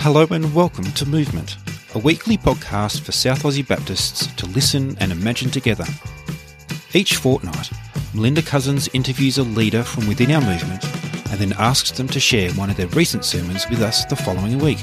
[0.00, 1.56] Hello and welcome to Movement,
[1.96, 5.84] a weekly podcast for South Aussie Baptists to listen and imagine together.
[6.94, 7.68] Each fortnight,
[8.14, 10.84] Melinda Cousins interviews a leader from within our movement
[11.30, 14.58] and then asks them to share one of their recent sermons with us the following
[14.60, 14.78] week.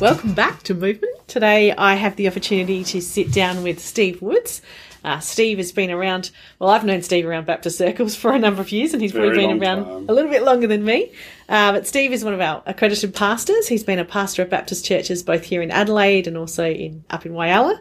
[0.00, 1.16] Welcome back to Movement.
[1.26, 4.62] Today I have the opportunity to sit down with Steve Woods.
[5.06, 8.60] Uh, Steve has been around, well, I've known Steve around Baptist circles for a number
[8.60, 10.06] of years, and he's Very probably been around time.
[10.08, 11.12] a little bit longer than me.
[11.48, 13.68] Uh, but Steve is one of our accredited pastors.
[13.68, 17.24] He's been a pastor of Baptist churches both here in Adelaide and also in up
[17.24, 17.80] in Whyalla.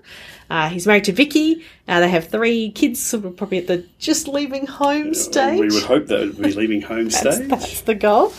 [0.50, 1.66] Uh, he's married to Vicky.
[1.88, 5.60] Uh, they have three kids, sort of probably at the just leaving home stage.
[5.60, 7.50] We would hope that would be leaving home That's, stage.
[7.50, 8.34] that's the goal.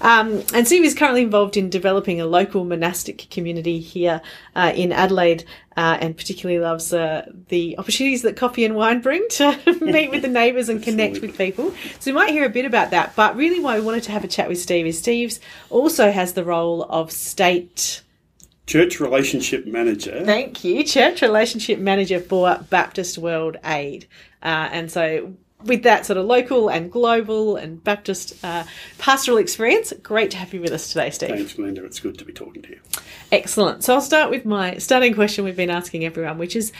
[0.00, 4.22] Um, and Steve is currently involved in developing a local monastic community here
[4.56, 5.44] uh, in Adelaide,
[5.76, 10.22] uh, and particularly loves uh, the opportunities that coffee and wine bring to meet with
[10.22, 11.74] the neighbours and connect with people.
[11.98, 13.14] So we might hear a bit about that.
[13.14, 16.34] But really, why we wanted to have a chat with Steve is Steve's also has
[16.34, 18.02] the role of state.
[18.68, 20.24] Church relationship manager.
[20.24, 24.06] Thank you, church relationship manager for Baptist World Aid,
[24.44, 28.62] uh, and so with that sort of local and global and Baptist uh,
[28.98, 31.30] pastoral experience, great to have you with us today, Steve.
[31.30, 31.84] Thanks, Melinda.
[31.84, 32.80] It's good to be talking to you.
[33.32, 33.82] Excellent.
[33.82, 36.72] So I'll start with my starting question we've been asking everyone, which is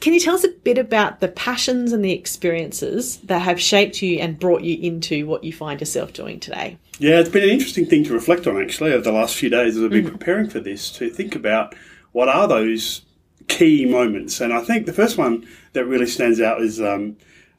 [0.00, 4.02] can you tell us a bit about the passions and the experiences that have shaped
[4.02, 6.78] you and brought you into what you find yourself doing today?
[6.98, 9.76] Yeah, it's been an interesting thing to reflect on actually over the last few days
[9.76, 11.74] as I've been preparing for this to think about
[12.12, 13.02] what are those
[13.48, 14.40] key moments.
[14.40, 17.16] And I think the first one that really stands out is um,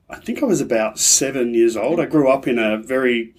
[0.09, 1.99] I think I was about seven years old.
[1.99, 3.33] I grew up in a very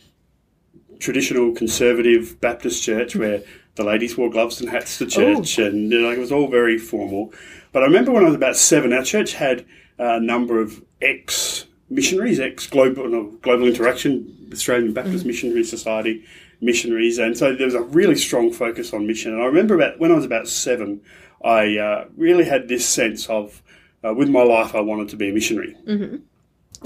[0.98, 3.43] traditional conservative Baptist church where
[3.75, 6.78] the ladies wore gloves and hats to church, and you know, it was all very
[6.78, 7.33] formal.
[7.72, 9.64] But I remember when I was about seven, our church had
[9.98, 16.24] a number of ex missionaries, ex global no, global interaction, Australian Baptist Missionary Society
[16.60, 19.32] missionaries, and so there was a really strong focus on mission.
[19.32, 21.00] And I remember about when I was about seven,
[21.42, 23.62] I uh, really had this sense of,
[24.04, 25.75] uh, with my life, I wanted to be a missionary,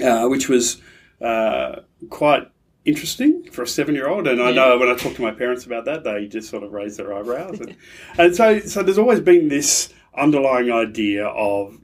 [0.03, 0.81] uh, which was
[1.21, 1.81] uh,
[2.11, 2.49] quite
[2.85, 4.29] interesting for a seven-year-old.
[4.29, 6.73] And I know when I talk to my parents about that, they just sort of
[6.73, 7.59] raise their eyebrows.
[7.61, 7.77] And,
[8.19, 11.79] and so, so there's always been this underlying idea of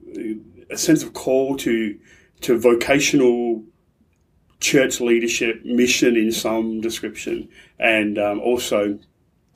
[0.71, 1.99] a sense of call to
[2.41, 3.63] to vocational
[4.61, 7.49] church leadership, mission in some description,
[7.79, 8.99] and um, also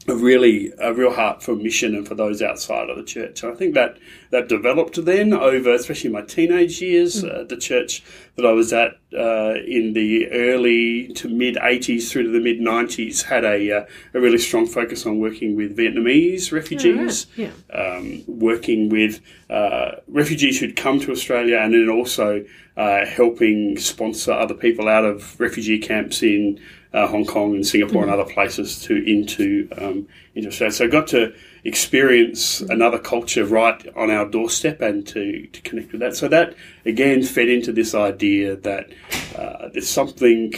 [0.07, 3.43] a really a real heart for mission and for those outside of the church.
[3.43, 3.97] And I think that
[4.31, 7.25] that developed then over, especially my teenage years.
[7.25, 8.03] Uh, the church
[8.37, 12.61] that I was at uh, in the early to mid '80s through to the mid
[12.61, 17.51] '90s had a uh, a really strong focus on working with Vietnamese refugees Yeah.
[17.73, 22.45] um, working with uh, refugees who'd come to Australia and then also
[22.77, 26.61] uh, helping sponsor other people out of refugee camps in
[26.95, 30.73] uh, Hong Kong and Singapore and other places to into um, into Australia.
[30.73, 31.35] So I got to
[31.65, 36.15] experience another culture right on our doorstep and to, to connect with that.
[36.15, 36.55] So that
[36.87, 38.91] again fed into this idea that
[39.37, 40.55] uh, there's something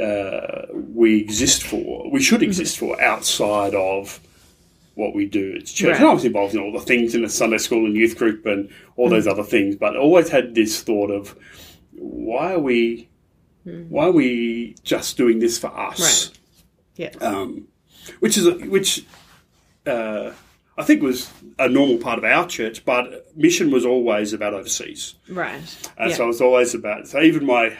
[0.00, 4.20] uh, we exist for, we should exist for outside of
[4.94, 5.90] what we do at church.
[5.90, 6.00] Right.
[6.00, 8.46] And I was involved in all the things in the Sunday school and youth group
[8.46, 11.36] and all those other things, but always had this thought of
[11.92, 13.08] why are we
[13.88, 16.00] why are we just doing this for us?
[16.00, 16.38] Right.
[16.96, 17.10] Yeah.
[17.20, 17.68] Um,
[18.20, 19.04] which is a, which
[19.86, 20.30] uh,
[20.78, 25.14] I think was a normal part of our church, but mission was always about overseas.
[25.28, 25.90] right.
[25.98, 26.16] And yeah.
[26.16, 27.76] so it was always about, so even my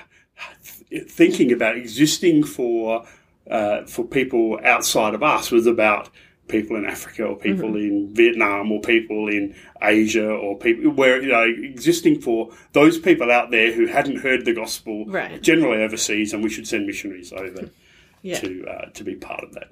[0.90, 3.06] th- thinking about existing for,
[3.50, 6.10] uh, for people outside of us was about
[6.48, 7.76] people in Africa or people Mm-hmm.
[8.08, 13.30] in Vietnam or people in Asia or people where, you know, existing for those people
[13.30, 15.42] out there who hadn't heard the gospel Right.
[15.42, 17.70] generally overseas and we should send missionaries over
[18.22, 18.38] yeah.
[18.40, 19.68] to, uh, to be part of that.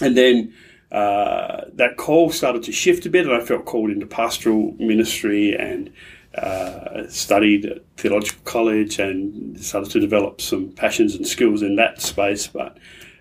[0.00, 0.54] And then,
[0.90, 5.54] uh, that call started to shift a bit, and I felt called into pastoral ministry
[5.54, 5.90] and
[6.34, 12.02] uh, studied at theological college and started to develop some passions and skills in that
[12.02, 12.46] space.
[12.46, 12.76] But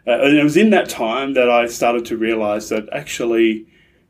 [0.07, 3.65] uh, and it was in that time that I started to realise that actually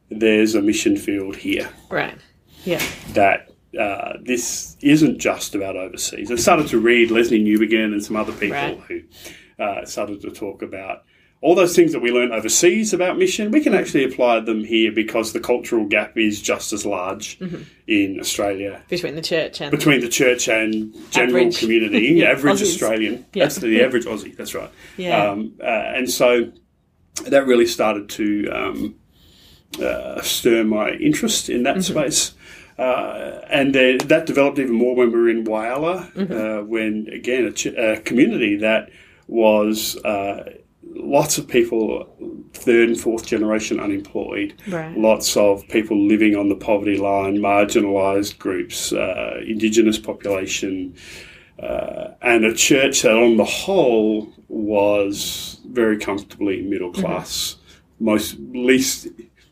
[0.09, 2.17] there's a mission field here Right.
[2.63, 2.81] Yeah.
[3.13, 3.49] that
[3.79, 6.29] uh, this isn't just about overseas.
[6.31, 8.79] I started to read Lesslie Newbigin and some other people Right.
[8.87, 9.01] who
[9.63, 11.03] uh, started to talk about
[11.41, 13.49] all those things that we learn overseas about mission.
[13.51, 17.63] We can actually apply them here because the cultural gap is just as large Mm-hmm.
[17.87, 21.59] in Australia Between the church and between the church and general Average.
[21.59, 22.61] community, Yeah, average Aussies.
[22.73, 23.25] Australian.
[23.33, 23.45] Yeah.
[23.45, 24.35] That's the average Aussie.
[24.37, 24.69] That's right.
[24.97, 25.29] Yeah.
[25.31, 26.51] Um, uh, and so
[27.25, 28.95] that really started to um,
[29.81, 32.33] uh, stir my interest in that space.
[32.77, 37.45] Uh, and then that developed even more when we were in Whyalla, uh, when again
[37.45, 38.89] a, ch- a community that
[39.27, 40.51] was uh,
[40.95, 42.07] lots of people,
[42.53, 44.97] third and fourth generation unemployed, Right.
[44.97, 50.93] lots of people living on the poverty line, marginalised groups, uh, indigenous population,
[51.59, 57.57] uh, and a church that, on the whole, was very comfortably middle class.
[57.99, 59.07] Most least.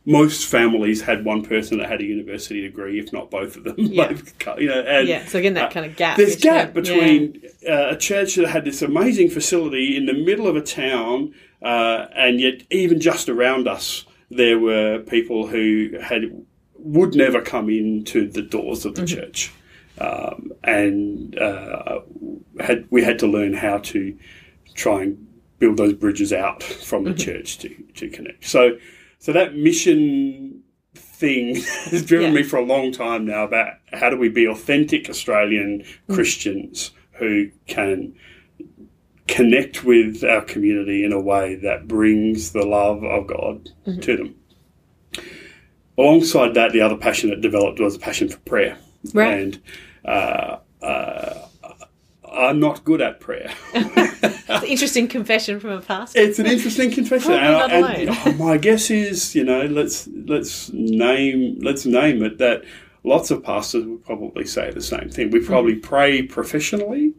[0.10, 3.76] Most families had one person that had a university degree, if not both of them.
[3.78, 4.08] Yeah.
[4.08, 6.18] Both, you know, and, Yeah, so again, that uh, kind of gap.
[6.18, 10.48] there's gap between- between uh, a church that had this amazing facility in the middle
[10.48, 16.24] of a town, uh, and yet even just around us, there were people who had
[16.76, 19.52] would never come into the doors of the church,
[20.00, 22.00] um, and uh,
[22.60, 24.18] had we had to learn how to
[24.76, 25.28] try and
[25.60, 28.46] build those bridges out from the church to, to connect.
[28.46, 28.78] So,
[29.20, 30.64] so that mission
[30.96, 31.56] thing
[31.92, 32.42] has driven Yeah.
[32.42, 37.50] me for a long time now about how do we be authentic Australian Christians who
[37.68, 38.16] can
[39.28, 43.70] connect with our community in a way that brings the love of God
[44.02, 44.36] to them.
[45.98, 48.78] Alongside that, the other passion that developed was a passion for prayer.
[49.14, 49.34] Right.
[49.40, 49.62] And
[50.06, 51.48] uh, uh,
[52.32, 53.52] I'm not good at prayer.
[54.52, 56.20] It's an interesting confession from a pastor.
[56.20, 61.86] It's an interesting confession, and, and my guess is, you know, let's let's name let's
[61.86, 62.64] name it that
[63.04, 65.30] lots of pastors would probably say the same thing.
[65.30, 65.82] We probably Hmm.
[65.82, 67.14] pray professionally,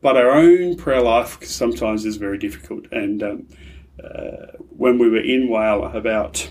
[0.00, 2.86] but our own prayer life sometimes is very difficult.
[2.92, 3.46] And um,
[4.02, 4.46] uh,
[4.76, 6.50] when we were in Wales about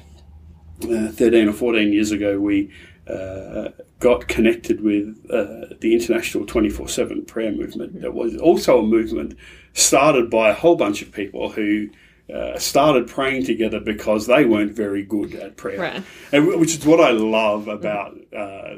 [0.83, 2.69] uh, 13 or 14 years ago, we
[3.07, 3.69] uh,
[3.99, 8.01] got connected with uh, the international 24 7 prayer movement.
[8.01, 9.35] That was also a movement
[9.73, 11.89] started by a whole bunch of people who.
[12.31, 16.03] Uh, started praying together because they weren't very good at prayer, Right.
[16.31, 18.75] and wh- which is what I love about uh,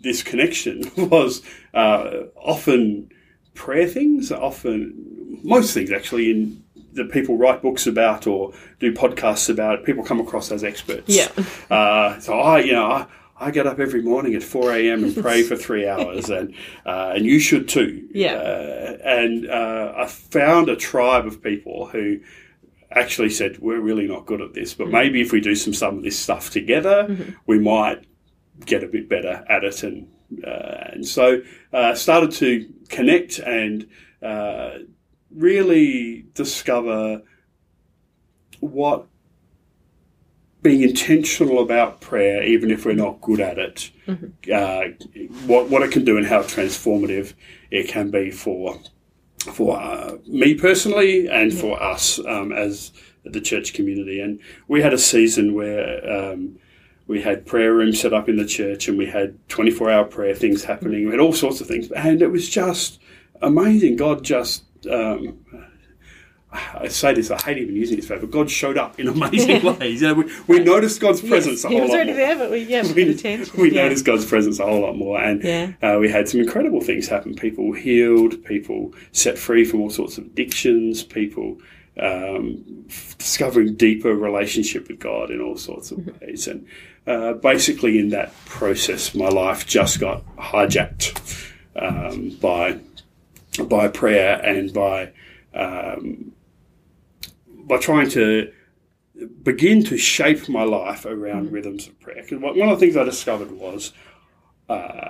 [0.00, 1.42] this connection was
[1.74, 3.08] uh, often
[3.54, 9.48] prayer things, often most things actually in that people write books about or do podcasts
[9.48, 9.84] about.
[9.84, 11.04] People come across as experts.
[11.06, 11.28] Yeah.
[11.70, 13.06] Uh, so I, you know, I,
[13.38, 15.04] I get up every morning at four a.m.
[15.04, 16.54] and pray for three hours, and
[16.86, 18.08] uh, and you should too.
[18.12, 18.34] Yeah.
[18.34, 22.20] Uh, and uh, I found a tribe of people who
[22.90, 25.98] actually said we're really not good at this, but maybe if we do some some
[25.98, 28.06] of this stuff together, we might
[28.64, 30.08] get a bit better at it, and
[30.44, 31.42] uh, and so
[31.72, 33.86] uh, started to connect and
[34.22, 34.78] uh,
[35.30, 37.22] really discover
[38.60, 39.06] what
[40.66, 43.90] being intentional about prayer, even if we're not good at it,
[44.52, 44.82] uh,
[45.46, 47.34] what what it can do and how transformative
[47.70, 48.76] it can be for
[49.38, 52.90] for uh, me personally and for us um, as
[53.24, 54.18] the church community.
[54.20, 56.58] And we had a season where um,
[57.06, 60.34] we had prayer rooms set up in the church and we had 24 hour prayer
[60.34, 61.04] things happening.
[61.04, 61.92] We had all sorts of things.
[61.92, 63.00] And it was just
[63.40, 63.96] amazing.
[63.96, 64.64] God just.
[64.90, 65.38] Um,
[66.52, 69.62] I say this, I hate even using this word, but God showed up in amazing
[69.78, 70.00] ways.
[70.00, 72.36] You know, we, we noticed God's presence a he whole was lot already more there,
[72.36, 73.60] but we yeah we we, attention.
[73.60, 73.82] we yeah.
[73.82, 75.72] noticed God's presence a whole lot more, and Yeah.
[75.82, 77.34] uh, we had some incredible things happen.
[77.34, 81.58] People healed, people set free from all sorts of addictions, people
[82.00, 86.24] um, f- discovering deeper relationship with God in all sorts of Mm-hmm.
[86.26, 86.46] ways.
[86.46, 86.66] And
[87.06, 92.78] uh, basically, in that process, my life just got hijacked um, by
[93.64, 95.12] by prayer and by
[95.54, 96.32] um,
[97.66, 98.50] by trying to
[99.42, 102.22] begin to shape my life around rhythms of prayer.
[102.22, 103.92] Because one of the things I discovered was
[104.68, 105.08] uh,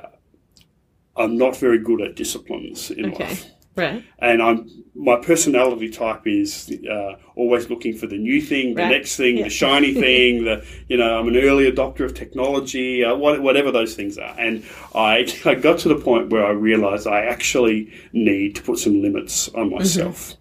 [1.16, 3.24] I'm not very good at disciplines in Okay.
[3.24, 3.46] life.
[3.76, 4.02] Right.
[4.20, 8.90] And I'm my personality type is uh, always looking for the new thing, the Right.
[8.90, 9.44] next thing, Yeah.
[9.44, 10.44] the shiny thing.
[10.44, 14.34] The you know I'm an early adopter of technology, uh, what, whatever those things are.
[14.38, 18.78] And I I got to the point where I realised I actually need to put
[18.78, 20.36] some limits on myself,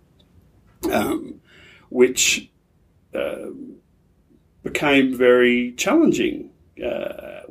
[0.90, 1.42] um,
[1.96, 2.50] which
[3.14, 3.48] uh,
[4.64, 6.50] became very challenging.
[6.84, 7.42] Uh,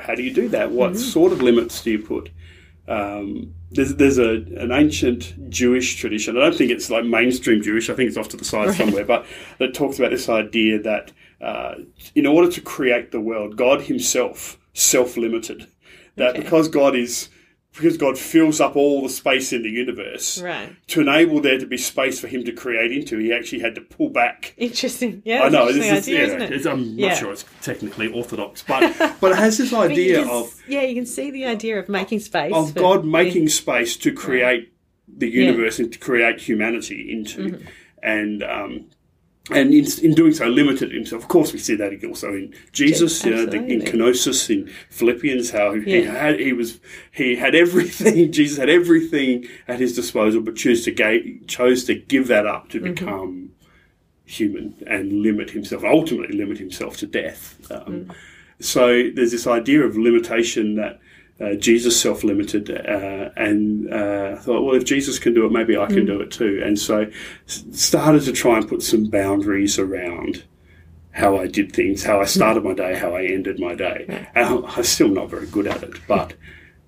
[0.00, 0.70] how do you do that?
[0.70, 2.30] What sort of limits do you put?
[2.88, 4.30] Um, there's there's a
[4.64, 6.36] an ancient Jewish tradition.
[6.36, 7.90] I don't think it's like mainstream Jewish.
[7.90, 9.26] I think it's off to the side somewhere, but
[9.58, 11.74] that talks about this idea that uh,
[12.14, 15.66] in order to create the world, God Himself self limited.
[16.16, 16.42] That Okay.
[16.42, 17.28] because God is
[17.74, 20.74] because God fills up all the space in the universe Right.
[20.88, 23.80] to enable there to be space for Him to create into, He actually had to
[23.80, 25.22] pull back Interesting.
[25.24, 25.42] Yeah.
[25.44, 26.52] I know this is, idea, yeah, isn't it?
[26.52, 27.08] it's- I'm Yeah.
[27.08, 28.80] not sure it's technically orthodox, but
[29.20, 32.20] but it has this idea can of yeah, you can see the idea of making
[32.20, 34.72] space of for- God making space to create
[35.08, 35.42] the Yeah.
[35.42, 35.50] Mm-hmm.
[35.50, 37.60] universe and to create humanity into,
[38.02, 38.86] and um,
[39.50, 41.22] and in, in doing so, limited himself.
[41.22, 45.50] Of course, we see that also in Jesus, you know, the, in kenosis in Philippians,
[45.50, 46.78] how he had he was
[47.10, 48.30] he had everything.
[48.38, 52.68] Jesus had everything at his disposal, but chose to ga- chose to give that up
[52.70, 52.94] to Mm-hmm.
[52.94, 53.50] become
[54.24, 57.56] human and limit himself, ultimately limit himself to death.
[57.70, 58.14] Um, Mm.
[58.60, 61.00] So there's this idea of limitation that.
[61.40, 65.74] Uh, Jesus self-limited, uh, and uh, I thought, well, if Jesus can do it, maybe
[65.74, 66.60] I can do it too.
[66.62, 67.10] And so,
[67.46, 70.44] started to try and put some boundaries around
[71.12, 74.04] how I did things, how I started my day, how I ended my day.
[74.34, 76.34] And I'm, I'm still not very good at it, but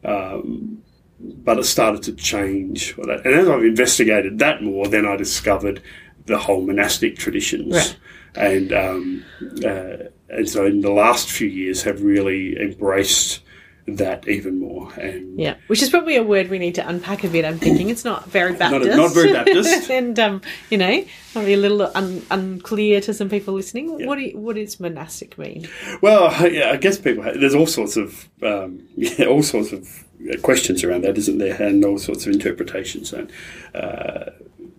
[0.04, 0.82] um,
[1.18, 2.94] but it started to change.
[2.98, 5.80] And as I've investigated that more, then I discovered
[6.26, 7.96] the whole monastic traditions, Right.
[8.36, 9.24] and um,
[9.64, 9.96] uh,
[10.28, 13.40] and so in the last few years have really embraced
[13.86, 14.92] that even more.
[14.94, 17.44] And Yeah, which is probably a word we need to unpack a bit.
[17.44, 18.96] I'm thinking it's not very Baptist.
[18.96, 19.90] not very Baptist.
[19.90, 24.06] and, um, you know, might be a little un- unclear to some people listening.
[24.06, 25.68] What, do you, what does monastic mean?
[26.00, 27.24] Well, yeah, I guess people.
[27.24, 31.60] There's all sorts of um, yeah, all sorts of uh, questions around that, isn't there?
[31.60, 33.12] And all sorts of interpretations.
[33.12, 33.30] And
[33.74, 34.30] uh,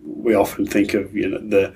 [0.06, 1.74] we often think of you know the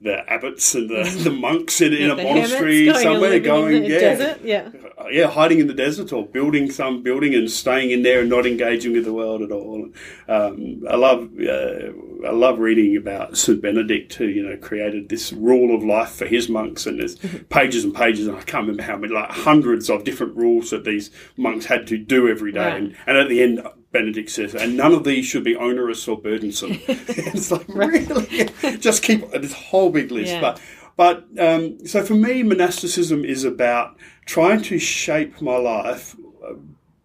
[0.00, 3.98] the abbots and the, the monks in, in a monastery somewhere, going in the yeah,
[3.98, 4.40] desert.
[4.44, 4.70] Yeah.
[5.10, 8.46] Yeah, hiding in the desert or building some building and staying in there and not
[8.46, 9.88] engaging with the world at all.
[10.28, 15.32] Um, I love uh, I love reading about St Benedict who you know created this
[15.32, 17.16] rule of life for his monks and there's
[17.50, 20.84] pages and pages and I can't remember how many like hundreds of different rules that
[20.84, 22.76] these monks had to do every day Right.
[22.82, 26.20] and, and at the end Benedict says, and none of these should be onerous or
[26.20, 26.72] burdensome.
[26.88, 30.32] it's like really, just keep this whole big list.
[30.32, 30.40] Yeah.
[30.40, 30.60] But
[30.96, 36.54] but um, so for me, monasticism is about trying to shape my life uh,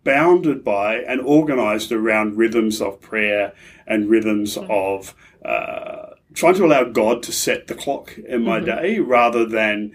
[0.03, 3.53] bounded by and organized around rhythms of prayer
[3.87, 8.99] and rhythms of uh, trying to allow God to set the clock in my day
[8.99, 9.93] rather than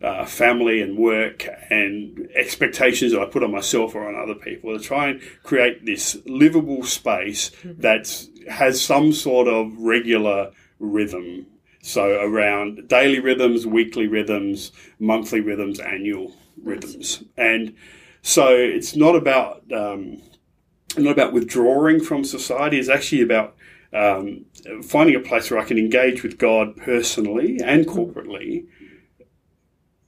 [0.00, 4.76] uh, family and work and expectations that I put on myself or on other people
[4.76, 11.46] to try and create this livable space that has some sort of regular rhythm.
[11.82, 14.70] So around daily rhythms, weekly rhythms,
[15.00, 16.32] monthly rhythms, annual
[16.62, 17.74] rhythms, and
[18.22, 20.22] so it's not about um,
[20.96, 22.78] not about withdrawing from society.
[22.78, 23.56] It's actually about
[23.92, 24.44] um,
[24.82, 28.66] finding a place where I can engage with God personally and corporately,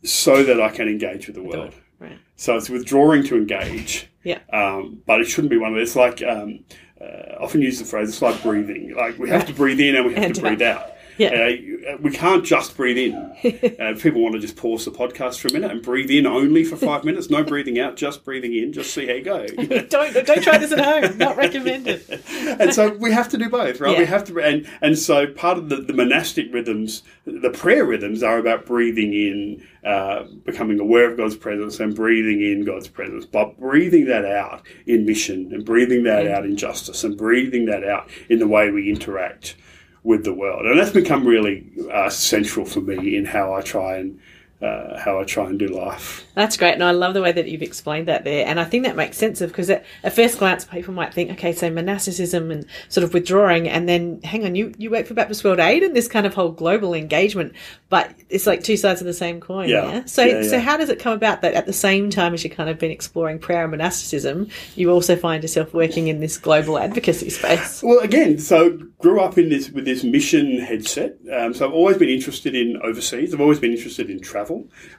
[0.03, 1.75] so that I can engage with the world.
[1.99, 2.19] Right.
[2.37, 4.11] So it's withdrawing to engage.
[4.25, 4.39] Yeah.
[4.53, 5.89] Um, but it shouldn't be one of those.
[5.89, 6.65] It's like um,
[7.01, 8.09] uh, often use the phrase.
[8.09, 8.95] It's like breathing.
[8.95, 10.93] Like we have to breathe in and we have And to breathe out.
[11.21, 11.29] Yeah.
[11.29, 13.15] Uh, uh, we can't just breathe in.
[13.79, 16.65] uh, people want to just pause the podcast for a minute and breathe in only
[16.65, 17.29] for five minutes.
[17.29, 18.73] No breathing out, just breathing in.
[18.73, 19.47] Just see how you go.
[19.89, 21.19] don't don't try this at home.
[21.19, 22.23] Not recommended.
[22.31, 23.99] and so we have to do both, right?
[23.99, 28.23] We have to, and and so part of the, the monastic rhythms, the prayer rhythms,
[28.23, 33.27] are about breathing in, uh, becoming aware of God's presence, and breathing in God's presence,
[33.27, 37.85] but breathing that out in mission, and breathing that out in justice, and breathing that
[37.85, 39.57] out in the way we interact
[40.03, 43.97] with the world, and that's become really uh, central for me in how I try
[43.97, 44.19] and
[44.63, 46.27] uh, how I try and do life.
[46.35, 48.47] That's great, and I love the way that you've explained that there.
[48.47, 51.31] And I think that makes sense of because at, at first glance, people might think,
[51.33, 55.15] okay, so monasticism and sort of withdrawing, and then hang on, you you work for
[55.15, 57.55] Baptist World Aid and this kind of whole global engagement,
[57.89, 59.69] but it's like two sides of the same coin.
[59.69, 59.93] Yeah.
[59.93, 60.05] Yeah.
[60.05, 62.51] So Yeah, so how does it come about that at the same time as you
[62.51, 66.79] kind of been exploring prayer and monasticism, you also find yourself working in this global
[66.79, 67.83] advocacy space?
[67.83, 71.17] Well, again, so grew up in this with this mission headset.
[71.33, 73.33] Um, so I've always been interested in overseas.
[73.33, 74.50] I've always been interested in travel.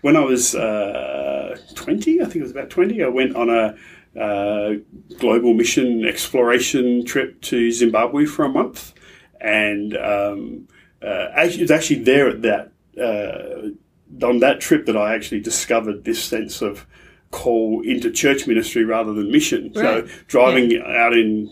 [0.01, 3.75] When I was uh, twenty, I think it was about twenty, I went on a
[4.19, 4.73] uh,
[5.19, 8.93] global mission exploration trip to Zimbabwe for a month,
[9.39, 10.67] and um,
[11.01, 15.41] uh, actually, it was actually there at that uh, on that trip that I actually
[15.41, 16.85] discovered this sense of
[17.31, 19.71] call into church ministry rather than mission.
[19.73, 20.07] Right.
[20.07, 21.49] So driving out in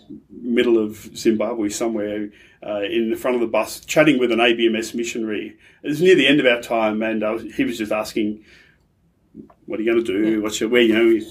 [0.49, 2.29] middle of Zimbabwe somewhere
[2.65, 5.55] uh, in the front of the bus, chatting with an ABMS missionary.
[5.83, 8.43] It was near the end of our time, and I was, he was just asking,
[9.65, 10.41] "What are you going to do?
[10.41, 11.25] What's your where you know?"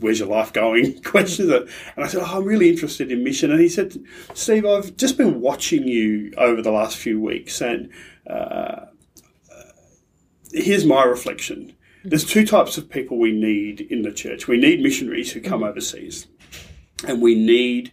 [0.00, 1.00] Where's your life going?
[1.02, 3.94] Questions, that- and I said, oh, "I'm really interested in mission." And he said,
[4.34, 7.90] "Steve, I've just been watching you over the last few weeks, and
[8.28, 8.86] uh,
[10.52, 11.74] here's my reflection.
[12.04, 14.46] There's two types of people we need in the church.
[14.48, 16.26] We need missionaries who come overseas,
[17.06, 17.92] and we need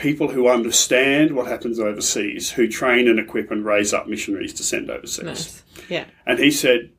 [0.00, 4.62] people who understand what happens overseas, who train and equip and raise up missionaries to
[4.62, 5.24] send overseas.
[5.24, 5.62] Nice.
[5.88, 6.04] Yeah.
[6.26, 6.90] And he said,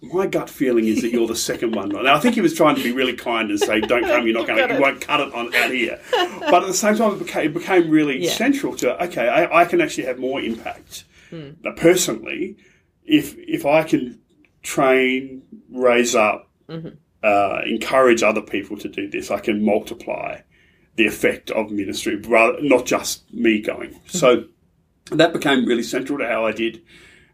[0.00, 1.88] my gut feeling is that you're the second one.
[1.90, 4.26] Now, I think he was trying to be really kind and say, "Don't come.
[4.26, 4.58] You're not going.
[4.68, 4.74] To.
[4.74, 6.00] You won't cut it on out here."
[6.40, 8.30] But at the same time, it became, it became really Yeah.
[8.32, 9.28] central to okay.
[9.28, 12.56] I, I can actually have more impact Now, personally,
[13.04, 14.20] if if I can
[14.62, 16.50] train, raise up,
[17.22, 20.40] uh, encourage other people to do this, I can multiply
[20.96, 23.98] the effect of ministry, rather not just me going.
[24.06, 24.44] So
[25.10, 26.82] that became really central to how I did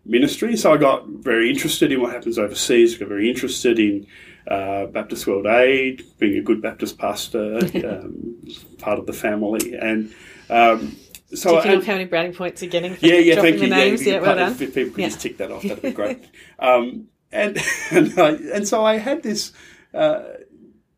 [0.04, 0.56] ministry.
[0.56, 2.94] So I got very interested in what happens overseas.
[2.96, 4.06] I Got very interested in
[4.48, 8.42] uh, Baptist World Aid, being a good Baptist pastor, um,
[8.78, 10.12] part of the family, and
[10.48, 10.96] um,
[11.34, 12.96] so Ticking and- off how many brownie points you're getting.
[12.96, 13.74] For yeah, yeah, dropping thank the you.
[13.74, 14.02] Names.
[14.06, 14.52] Yeah, Yeah, if, well done.
[14.52, 15.08] if people could Yeah.
[15.08, 16.24] just tick that off, that'd be great.
[16.58, 17.58] um, and
[17.92, 19.52] and, I, and so I had this
[19.94, 20.22] uh,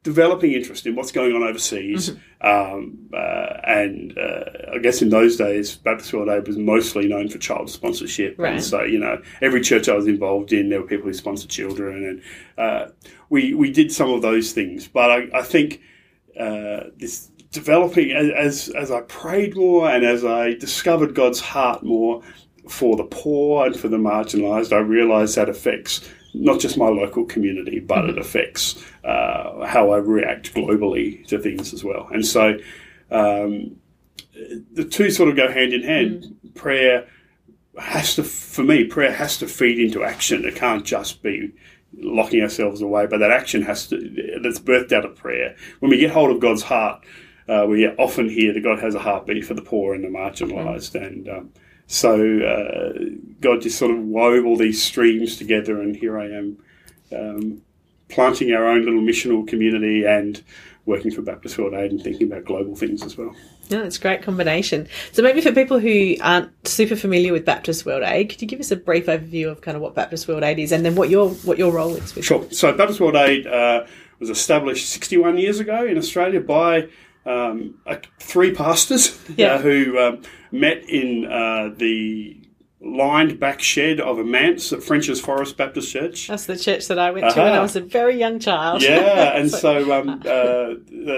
[0.03, 2.75] developing interest in what's going on overseas, Mm-hmm.
[2.75, 7.29] um, uh, and uh, I guess in those days, Baptist World Aid was mostly known
[7.29, 8.55] for child sponsorship, Right.
[8.55, 11.51] and so you know every church I was involved in, there were people who sponsored
[11.51, 12.23] children, and
[12.59, 12.89] uh,
[13.31, 14.89] we we did some of those things.
[14.89, 15.81] But I, I think
[16.39, 22.23] uh, this developing as as I prayed more and as I discovered God's heart more
[22.69, 26.01] for the poor and for the marginalised, I realised that affects
[26.35, 31.73] not just my local community, but it affects uh, how I react globally to things
[31.75, 32.09] as well.
[32.13, 32.59] And so
[33.11, 33.77] um,
[34.73, 36.37] the two sort of go hand in hand.
[36.55, 37.07] Prayer
[37.79, 40.45] has to, for me, prayer has to feed into action.
[40.45, 41.53] It can't just be
[41.99, 45.57] locking ourselves away, but that action has to, that's birthed out of prayer.
[45.81, 47.05] When we get hold of God's heart,
[47.49, 50.95] uh, we often hear that God has a heartbeat for the poor and the marginalised.
[50.95, 51.53] And um,
[51.93, 52.99] so uh,
[53.43, 56.59] God just sort of wove all these streams together, and here I am
[57.15, 57.63] um,
[58.09, 60.43] planting our own little missional community and
[60.87, 63.37] working for Baptist World Aid and thinking about global things as well.
[63.71, 64.89] No, it's a great combination.
[65.13, 68.59] So maybe for people who aren't super familiar with Baptist World Aid, could you give
[68.59, 71.11] us a brief overview of kind of what Baptist World Aid is and then what
[71.11, 72.47] your what your role is with Sure.
[72.51, 73.87] So Baptist World Aid uh,
[74.19, 76.89] was established 61 years ago in Australia by
[77.27, 79.55] um, uh, three pastors Yeah.
[79.55, 80.23] uh, who um,
[80.53, 82.39] met in uh, the
[82.81, 86.29] lined back shed of a manse at French's Forest Baptist Church.
[86.29, 88.83] That's the church that I went to when I was a very young child.
[88.83, 90.75] yeah, and so um, uh,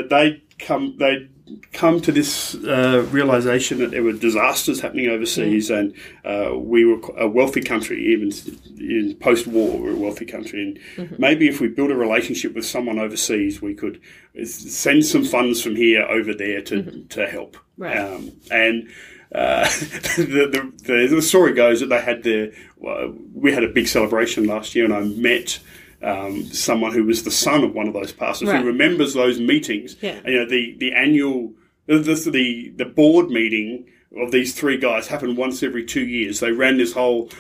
[0.09, 1.29] they come they
[1.73, 7.00] come to this uh, realization that there were disasters happening overseas, and uh, we were
[7.17, 8.33] a wealthy country, even
[8.79, 12.64] in post-war, we were a wealthy country, and maybe if we built a relationship with
[12.64, 14.01] someone overseas, we could
[14.44, 17.57] send some funds from here over there to to help.
[17.77, 17.97] Right.
[17.97, 18.88] Um, and
[19.35, 19.64] uh,
[20.16, 24.47] the, the, the story goes that they had their, well, we had a big celebration
[24.47, 25.59] last year, and I met
[26.03, 28.61] um, someone who was the son of one of those pastors Right.
[28.61, 29.97] who remembers those meetings.
[30.01, 30.18] Yeah.
[30.25, 31.53] And, you know, the the annual
[31.87, 36.40] the, the the board meeting of these three guys happened once every two years.
[36.40, 37.31] They ran this whole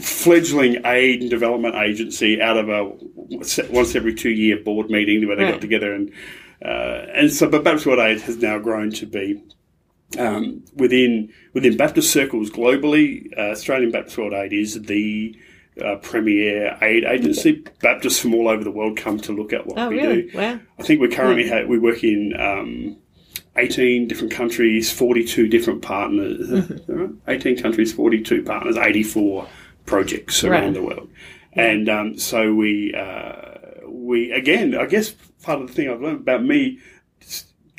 [0.00, 2.90] fledgling aid and development agency out of a
[3.70, 5.52] once every two year board meeting where they Right.
[5.52, 6.10] got together and
[6.64, 9.42] uh, and so but Baptist World Aid has now grown to be
[10.18, 15.36] um, within within Baptist circles globally, uh, Australian Baptist World Aid is the
[15.82, 17.64] uh, premier aid agency.
[17.80, 20.22] Baptists from all over the world come to look at what Oh, we really?
[20.30, 20.36] do.
[20.38, 20.60] Wow.
[20.78, 22.96] I think we currently have, we work in um,
[23.56, 26.38] 18 different countries, 42 different partners.
[26.48, 27.14] Mm-hmm.
[27.28, 29.46] 18 countries, 42 partners, 84
[29.86, 30.74] projects around Right.
[30.74, 31.08] the world.
[31.54, 35.10] And um, so we, uh, we again, I guess
[35.42, 36.78] part of the thing I've learned about me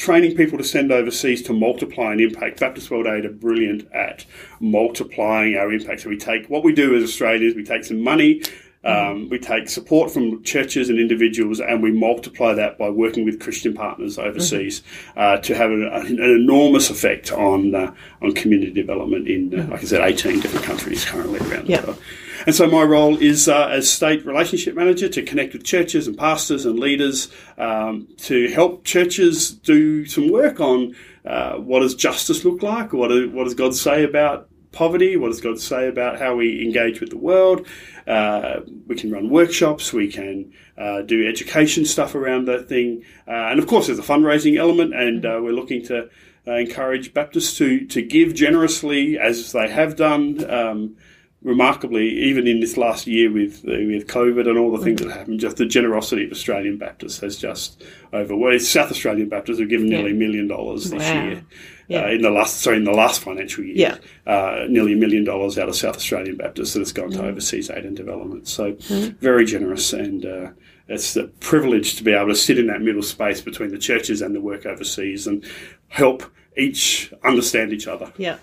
[0.03, 2.59] training people to send overseas to multiply an impact.
[2.59, 4.25] Baptist World Aid are brilliant at
[4.59, 6.01] multiplying our impact.
[6.01, 8.41] So we take what we do as Australians, we take some money,
[8.83, 13.39] um, we take support from churches and individuals, and we multiply that by working with
[13.39, 14.83] Christian partners overseas
[15.15, 19.81] uh, to have an, an enormous effect on uh, on community development in, uh, like
[19.81, 21.79] I said, 18 different countries currently around Yeah.
[21.79, 22.01] the world.
[22.45, 26.17] And so my role is uh, as state relationship manager to connect with churches and
[26.17, 32.43] pastors and leaders um, to help churches do some work on uh, what does justice
[32.43, 36.19] look like, what, do, what does God say about poverty, what does God say about
[36.19, 37.65] how we engage with the world.
[38.05, 43.31] Uh, we can run workshops, we can uh, do education stuff around that thing, uh,
[43.31, 46.09] and of course there's a fundraising element, and uh, we're looking to
[46.45, 50.51] uh, encourage Baptists to to give generously as they have done.
[50.51, 50.97] Um,
[51.43, 55.11] remarkably, even in this last year with uh, with COVID and all the things that
[55.11, 58.35] happened, just the generosity of Australian Baptists has just over.
[58.35, 61.25] Well, South Australian Baptists have given nearly a million dollars this Wow.
[61.25, 61.43] year.
[61.89, 62.05] Yeah.
[62.05, 63.97] Uh, in the last, sorry, in the last financial year, Yeah.
[64.33, 67.17] uh, nearly a million dollars out of South Australian Baptists that has gone Mm.
[67.17, 68.47] to overseas aid and development.
[68.47, 68.75] So,
[69.19, 70.47] very generous, and uh,
[70.87, 74.21] it's a privilege to be able to sit in that middle space between the churches
[74.21, 75.43] and the work overseas and
[75.89, 76.23] help
[76.55, 78.13] each understand each other.
[78.17, 78.37] Yeah.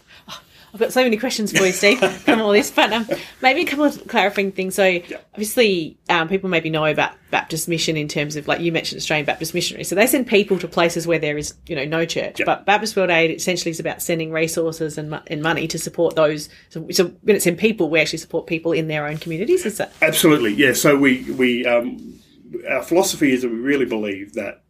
[0.73, 2.71] I've got so many questions for you, Steve, from all this.
[2.71, 3.07] But um,
[3.43, 4.77] maybe a couple of clarifying things.
[4.77, 5.01] So,
[5.33, 9.27] obviously, um, people maybe know about Baptist mission in terms of, like you mentioned, Australian
[9.27, 9.89] Baptist missionaries.
[9.89, 12.41] So they send people to places where there is, you know, no church.
[12.45, 16.49] But Baptist World Aid essentially is about sending resources and, and money to support those.
[16.69, 19.67] So, so when it's in people, we actually support people in their own communities.
[19.67, 20.55] Is that absolutely?
[20.55, 20.73] Yeah.
[20.73, 22.21] So we we um,
[22.69, 24.63] our philosophy is that we really believe that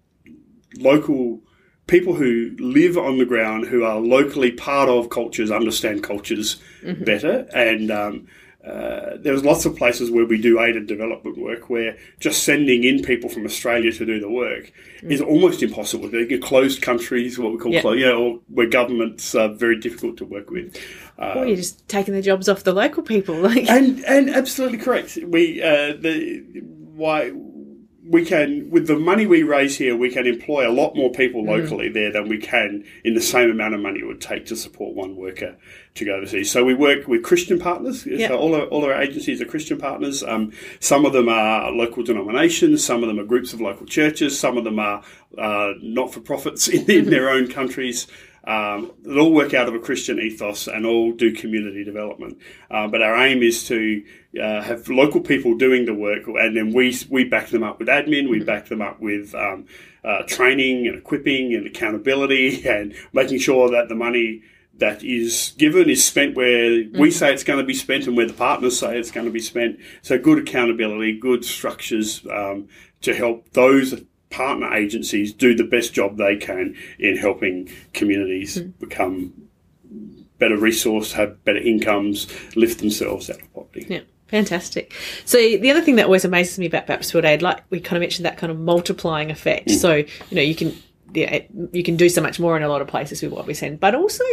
[0.76, 1.40] local
[1.90, 7.04] people who live on the ground, who are locally part of cultures, understand cultures mm-hmm.
[7.04, 7.48] better.
[7.52, 8.28] And um,
[8.64, 13.02] uh, there's lots of places where we do aided development work where just sending in
[13.02, 14.72] people from Australia to do the work
[15.02, 15.10] mm.
[15.10, 16.08] is almost impossible.
[16.08, 20.16] They're closed countries, what we call closed, you know, or where governments are very difficult
[20.18, 20.76] to work with.
[21.18, 23.34] Um, or you're just taking the jobs off the local people.
[23.40, 23.68] Like.
[23.68, 25.18] and and absolutely correct.
[25.24, 26.44] We uh, the
[26.94, 27.32] why
[28.10, 31.44] we can, with the money we raise here, we can employ a lot more people
[31.44, 31.48] mm.
[31.48, 31.94] locally mm.
[31.94, 34.96] there than we can in the same amount of money it would take to support
[34.96, 35.56] one worker
[35.94, 36.50] to go overseas.
[36.50, 38.04] So we work with Christian partners.
[38.04, 38.28] Yep.
[38.28, 40.24] So all our, all our agencies are Christian partners.
[40.24, 42.84] Um, some of them are local denominations.
[42.84, 44.36] Some of them are groups of local churches.
[44.36, 45.04] Some of them are
[45.38, 47.10] uh, not for profits in, in mm-hmm.
[47.10, 48.08] their own countries.
[48.44, 52.38] Um, that all work out of a Christian ethos and all do community development.
[52.70, 54.02] Uh, but our aim is to
[54.40, 57.88] uh, have local people doing the work, and then we we back them up with
[57.88, 58.46] admin, we mm-hmm.
[58.46, 59.66] back them up with um,
[60.04, 64.42] uh, training and equipping and accountability, and making sure that the money
[64.80, 66.98] that is given is spent where mm-hmm.
[66.98, 69.32] we say it's going to be spent and where the partners say it's going to
[69.32, 69.78] be spent.
[70.02, 72.68] So good accountability, good structures um,
[73.02, 78.72] to help those partner agencies do the best job they can in helping communities mm.
[78.78, 79.32] become
[80.38, 83.86] better resourced, have better incomes, lift themselves out of poverty.
[83.88, 84.00] Yeah.
[84.28, 84.94] Fantastic.
[85.24, 87.96] So the other thing that always amazes me about Baptist World Aid, like we kind
[87.96, 89.66] of mentioned that kind of multiplying effect.
[89.66, 89.74] Mm.
[89.74, 90.72] So, you know, you can
[91.12, 91.40] yeah,
[91.72, 93.80] you can do so much more in a lot of places with what we send.
[93.80, 94.24] But also,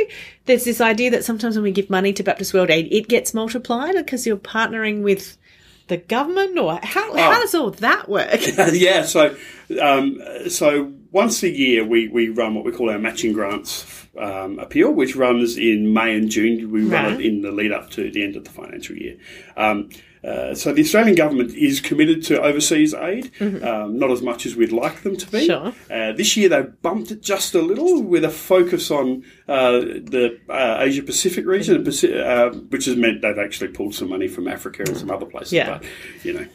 [0.46, 3.34] there's this idea that sometimes when we give money to Baptist World Aid, it gets
[3.34, 5.38] multiplied because you're partnering with
[5.88, 7.16] the government, or how, oh.
[7.16, 8.40] does all that work?
[8.74, 9.36] yeah, so
[9.82, 14.60] um, so once a year we, we run what we call our matching grants um,
[14.60, 16.72] appeal, which runs in May and June.
[16.72, 17.20] We run right.
[17.20, 19.18] it in the lead up to the end of the financial year.
[19.56, 19.90] Um,
[20.28, 23.66] uh, so the Australian government is committed to overseas aid, mm-hmm.
[23.66, 25.46] um, not as much as we'd like them to be.
[25.46, 25.74] Sure.
[25.90, 30.38] Uh, this year they bumped it just a little with a focus on uh, the
[30.50, 31.98] uh, Asia Pacific region, mm-hmm.
[32.18, 35.54] Uh, which has meant they've actually pulled some money from Africa and some other places.
[35.54, 35.80] Yeah.
[35.80, 35.84] But,
[36.24, 36.46] you know,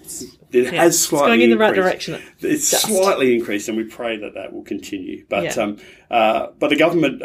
[0.52, 0.70] it yeah.
[0.82, 2.06] has slightly it's going in the right increased.
[2.06, 2.22] direction.
[2.40, 2.87] It's just.
[2.87, 5.24] slightly increased, and we pray that that will continue.
[5.28, 5.62] But yeah.
[5.62, 5.78] um,
[6.58, 7.22] but the government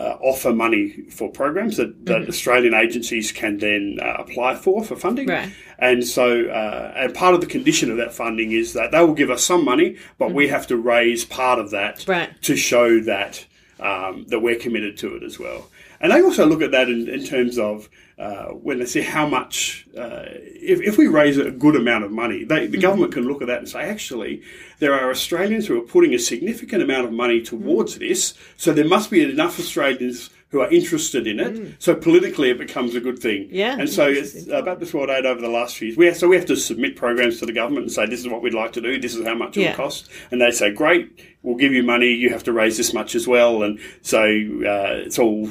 [0.00, 2.30] uh, offer money for programs that, that mm-hmm.
[2.30, 5.28] Australian agencies can then uh, apply for for funding.
[5.28, 5.52] Right.
[5.78, 9.14] And so, uh, and part of the condition of that funding is that they will
[9.14, 10.36] give us some money, but mm-hmm.
[10.36, 12.30] we have to raise part of that right.
[12.42, 13.44] to show that
[13.78, 15.68] um, that we're committed to it as well.
[16.00, 19.26] And they also look at that in, in terms of uh, when they see how
[19.26, 20.24] much, uh,
[20.72, 22.82] if, if we raise a good amount of money, they, the mm-hmm.
[22.82, 24.42] government can look at that and say, actually,
[24.78, 28.08] there are Australians who are putting a significant amount of money towards mm-hmm.
[28.08, 31.54] this, so there must be enough Australians who are interested in it.
[31.54, 31.74] Mm.
[31.78, 33.48] So politically, it becomes a good thing.
[33.52, 33.78] Yeah.
[33.78, 35.96] And so it's uh, Baptist World Aid over the last few years.
[35.96, 38.28] We have, so we have to submit programs to the government and say this is
[38.28, 39.00] what we'd like to do.
[39.00, 39.70] This is how much it yeah.
[39.70, 40.10] will cost.
[40.32, 42.08] And they say, great, we'll give you money.
[42.08, 43.62] You have to raise this much as well.
[43.62, 45.50] And so uh, it's all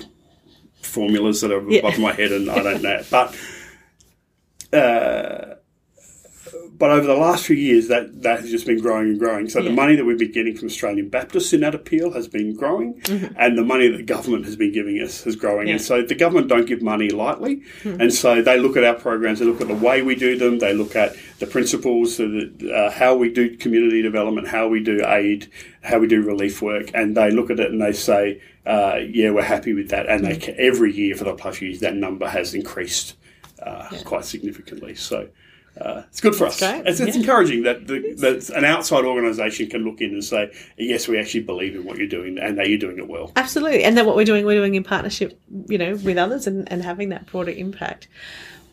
[0.82, 1.80] formulas that are yeah.
[1.80, 3.02] above my head, and I don't know.
[3.10, 3.36] But
[4.74, 5.56] uh,
[6.80, 9.50] but over the last few years, that, that has just been growing and growing.
[9.50, 9.68] So yeah.
[9.68, 13.02] the money that we've been getting from Australian Baptists in that appeal has been growing,
[13.02, 13.34] mm-hmm.
[13.38, 15.68] and the money that the government has been giving us is growing.
[15.68, 15.74] Yeah.
[15.74, 18.00] And so the government don't give money lightly, mm-hmm.
[18.00, 20.60] and so they look at our programs, they look at the way we do them,
[20.60, 25.06] they look at the principles, that, uh, how we do community development, how we do
[25.06, 29.00] aid, how we do relief work, and they look at it and they say, uh,
[29.10, 30.40] "Yeah, we're happy with that." And mm-hmm.
[30.40, 33.16] they every year for the past few years, that number has increased
[33.62, 34.02] uh, yeah.
[34.04, 34.96] quite significantly.
[34.96, 35.28] So
[35.80, 36.62] uh, it's good for us.
[36.62, 37.22] It's, it's yeah.
[37.22, 41.44] encouraging that, the, that an outside organisation can look in and say, yes, we actually
[41.44, 43.32] believe in what you're doing and that you're doing it well.
[43.36, 43.84] Absolutely.
[43.84, 46.84] And then what we're doing, we're doing in partnership, you know, with others and, and
[46.84, 48.08] having that broader impact.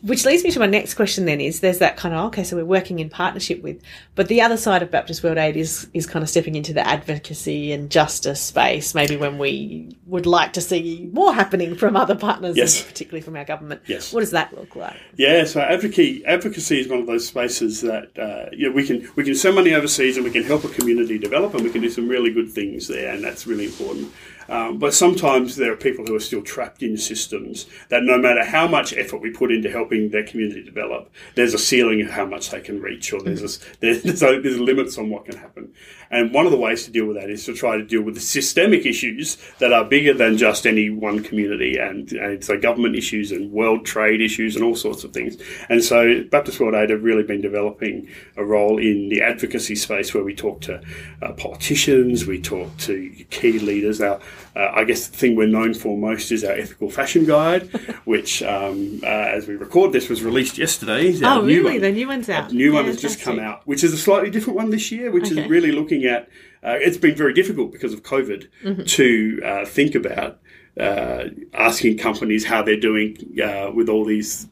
[0.01, 2.55] Which leads me to my next question then is there's that kind of, okay, so
[2.55, 3.81] we're working in partnership with,
[4.15, 6.85] but the other side of Baptist World Aid is, is kind of stepping into the
[6.87, 12.15] advocacy and justice space, maybe when we would like to see more happening from other
[12.15, 12.83] partners, yes.
[12.83, 13.81] particularly from our government.
[13.87, 14.13] Yes.
[14.13, 14.97] What does that look like?
[15.15, 19.09] Yeah, so advocacy, advocacy is one of those spaces that, uh, you know, we can,
[19.15, 21.81] we can send money overseas and we can help a community develop and we can
[21.81, 24.11] do some really good things there and that's really important.
[24.49, 28.43] Um, but sometimes there are people who are still trapped in systems that no matter
[28.43, 32.25] how much effort we put into helping their community develop, there's a ceiling of how
[32.25, 35.73] much they can reach, or there's a, there's, there's limits on what can happen.
[36.09, 38.15] And one of the ways to deal with that is to try to deal with
[38.15, 42.95] the systemic issues that are bigger than just any one community, and, and so government
[42.95, 45.37] issues and world trade issues and all sorts of things.
[45.69, 48.07] And so Baptist World Aid have really been developing
[48.37, 50.81] a role in the advocacy space where we talk to
[51.21, 53.99] uh, politicians, we talk to key leaders.
[53.99, 54.19] Now,
[54.55, 57.63] uh, I guess the thing we're known for most is our ethical fashion guide,
[58.05, 61.17] which, um, uh, as we record this, was released yesterday.
[61.23, 61.73] Oh, really?
[61.73, 61.81] One.
[61.81, 62.49] The new one's out.
[62.49, 65.11] The new one has just come out, which is a slightly different one this year,
[65.11, 65.41] which okay.
[65.41, 66.29] is really looking at.
[66.63, 68.83] Uh, it's been very difficult because of COVID mm-hmm.
[68.83, 70.39] to uh, think about
[70.79, 74.47] uh, asking companies how they're doing uh, with all these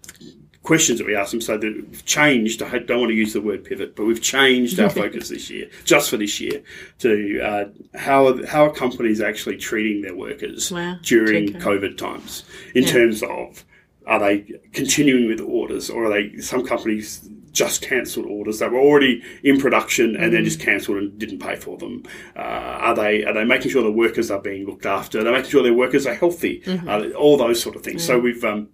[0.66, 1.42] questions that we ask them.
[1.42, 2.62] So that we've changed.
[2.62, 5.70] I don't want to use the word pivot, but we've changed our focus this year,
[5.86, 6.62] just for this year,
[7.00, 10.98] to uh, how are, how are companies actually treating their workers wow.
[11.02, 12.92] during COVID times in yeah.
[12.92, 13.64] terms of
[14.08, 18.80] are they continuing with orders or are they some companies just cancelled orders that were
[18.80, 20.32] already in production and mm.
[20.32, 22.04] then just cancelled and didn't pay for them?
[22.36, 25.20] Uh, are they are they making sure the workers are being looked after?
[25.20, 26.62] Are they making sure their workers are healthy?
[26.62, 26.88] Mm-hmm.
[26.88, 28.04] Uh, all those sort of things.
[28.04, 28.08] Mm.
[28.08, 28.70] So we've um,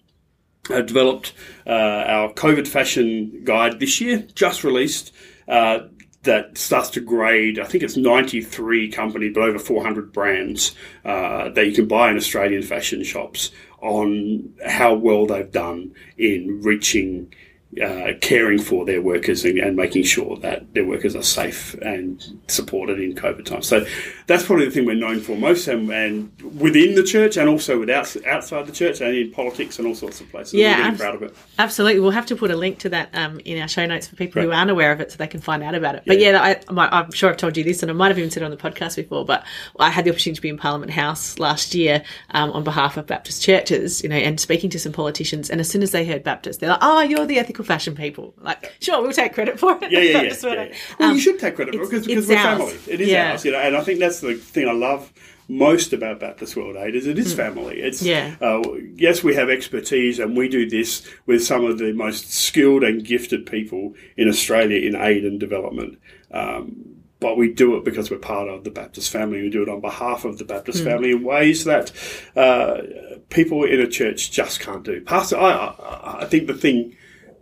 [0.69, 1.33] uh, developed
[1.65, 5.13] uh, our COVID fashion guide this year, just released.
[5.47, 5.87] Uh,
[6.23, 11.65] that starts to grade, I think it's 93 companies, but over 400 brands uh, that
[11.65, 13.49] you can buy in Australian fashion shops
[13.81, 17.33] on how well they've done in reaching
[17.79, 22.21] uh, caring for their workers and, and, making sure that their workers are safe and
[22.47, 23.65] supported in COVID times.
[23.65, 23.85] So
[24.27, 27.79] that's probably the thing we're known for most, and, and within the church, and also
[27.79, 30.55] without outside the church, and in politics and all sorts of places.
[30.55, 31.35] Yeah, we're ab- proud of it.
[31.59, 34.17] Absolutely, we'll have to put a link to that um, in our show notes for
[34.17, 34.45] people right.
[34.45, 36.03] who aren't aware of it, so they can find out about it.
[36.05, 38.43] But yeah, I, am sure I've told you this, and I might have even said
[38.43, 39.23] it on the podcast before.
[39.23, 39.45] But
[39.79, 43.07] I had the opportunity to be in Parliament House last year um, on behalf of
[43.07, 45.49] Baptist churches, you know, and speaking to some politicians.
[45.49, 48.33] And as soon as they heard Baptist, they're like, "Oh, you're the ethical fashion people.
[48.37, 49.91] Like, sure, we'll take credit for it.
[49.91, 50.21] Yeah, yeah, yeah.
[50.21, 50.75] yeah, yeah.
[50.99, 52.59] Well, um, you should take credit for it because, because we're ours.
[52.59, 52.93] family.
[52.93, 53.31] It is yeah.
[53.31, 53.59] ours, you know.
[53.59, 55.11] And I think that's the thing I love
[55.51, 57.37] most about Baptist World Aid is it is mm.
[57.37, 57.81] family.
[57.81, 58.35] It's yeah.
[58.39, 58.61] Uh,
[58.95, 63.03] yes, we have expertise, and we do this with some of the most skilled and
[63.03, 65.99] gifted people in Australia in aid and development.
[66.31, 69.41] Um, but we do it because we're part of the Baptist family.
[69.41, 70.85] We do it on behalf of the Baptist mm.
[70.85, 71.91] family in ways that
[72.35, 72.81] uh,
[73.29, 75.01] people in a church just can't do.
[75.01, 76.95] Pastor, I, I, I think the thing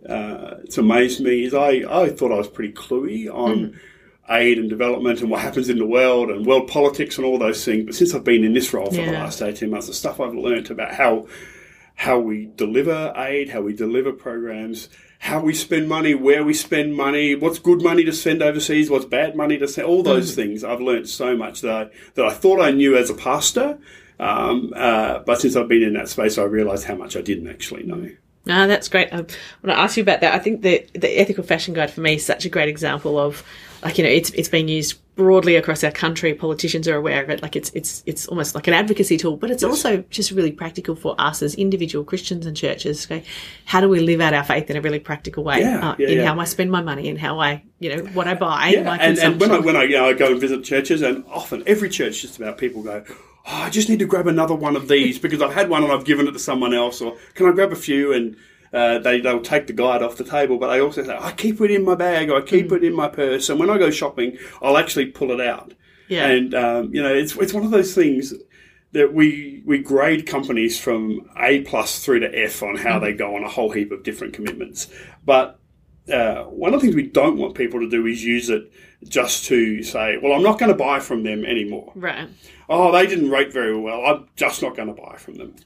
[0.08, 3.78] uh, it's amazed me is I, I thought I was pretty cluey on mm.
[4.30, 7.64] aid and development and what happens in the world and world politics and all those
[7.64, 7.86] things.
[7.86, 9.06] But since I've been in this role for yeah.
[9.06, 11.26] the last 18 months, the stuff I've learned about how
[11.96, 16.96] how we deliver aid, how we deliver programs, how we spend money, where we spend
[16.96, 20.34] money, what's good money to spend overseas, what's bad money to spend, all those mm.
[20.34, 20.64] things.
[20.64, 23.78] I've learned so much that I, that I thought I knew as a pastor.
[24.18, 27.48] Um, uh, but since I've been in that space, I realized how much I didn't
[27.48, 28.10] actually know.
[28.48, 29.12] Ah, that's great.
[29.12, 29.28] I want
[29.66, 30.34] to ask you about that.
[30.34, 33.44] I think the the ethical fashion guide for me is such a great example of
[33.82, 36.32] like you know it's it's being used broadly across our country.
[36.32, 37.42] Politicians are aware of it.
[37.42, 39.70] Like it's it's it's almost like an advocacy tool, but it's yes.
[39.70, 43.04] also just really practical for us as individual Christians and churches.
[43.04, 43.24] Okay,
[43.66, 45.60] how do we live out our faith in a really practical way?
[45.60, 46.26] Yeah, uh, yeah, in yeah.
[46.26, 48.68] how I spend my money and how I you know what I buy.
[48.68, 51.24] Yeah, and, and when I when I, you know, I go and visit churches, and
[51.28, 53.04] often every church just about people go
[53.46, 55.92] oh, I just need to grab another one of these because I've had one and
[55.92, 58.36] I've given it to someone else, or can I grab a few and
[58.72, 61.60] uh, they they'll take the guide off the table, but they also say I keep
[61.60, 62.76] it in my bag, or I keep mm.
[62.76, 65.74] it in my purse, and when I go shopping, I'll actually pull it out.
[66.08, 66.26] Yeah.
[66.26, 68.34] And um, you know, it's it's one of those things
[68.92, 73.02] that we we grade companies from A plus through to F on how mm.
[73.02, 74.88] they go on a whole heap of different commitments,
[75.24, 75.59] but
[76.10, 78.72] uh, one of the things we don't want people to do is use it
[79.08, 81.92] just to say, well, I'm not going to buy from them anymore.
[81.94, 82.28] Right.
[82.68, 84.04] Oh, they didn't rate very well.
[84.04, 85.56] I'm just not going to buy from them.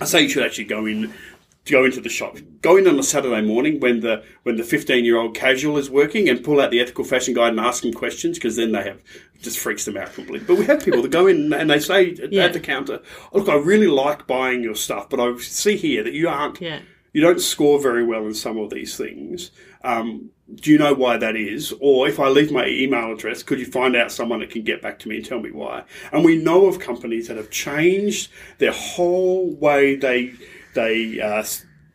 [0.00, 1.12] I say you should actually go in
[1.66, 2.36] go into the shop.
[2.62, 5.90] Go in on a Saturday morning when the when the fifteen year old casual is
[5.90, 8.82] working and pull out the ethical fashion guide and ask them questions because then they
[8.82, 9.00] have
[9.40, 10.46] just freaks them out completely.
[10.46, 12.44] But we have people that go in and they say yeah.
[12.44, 13.00] at the counter,
[13.32, 16.80] "Look, I really like buying your stuff, but I see here that you aren't." Yeah.
[17.12, 19.50] You don't score very well in some of these things.
[19.82, 21.72] Um, do you know why that is?
[21.80, 24.82] Or if I leave my email address, could you find out someone that can get
[24.82, 25.84] back to me and tell me why?
[26.12, 30.34] And we know of companies that have changed their whole way they
[30.74, 31.44] they uh,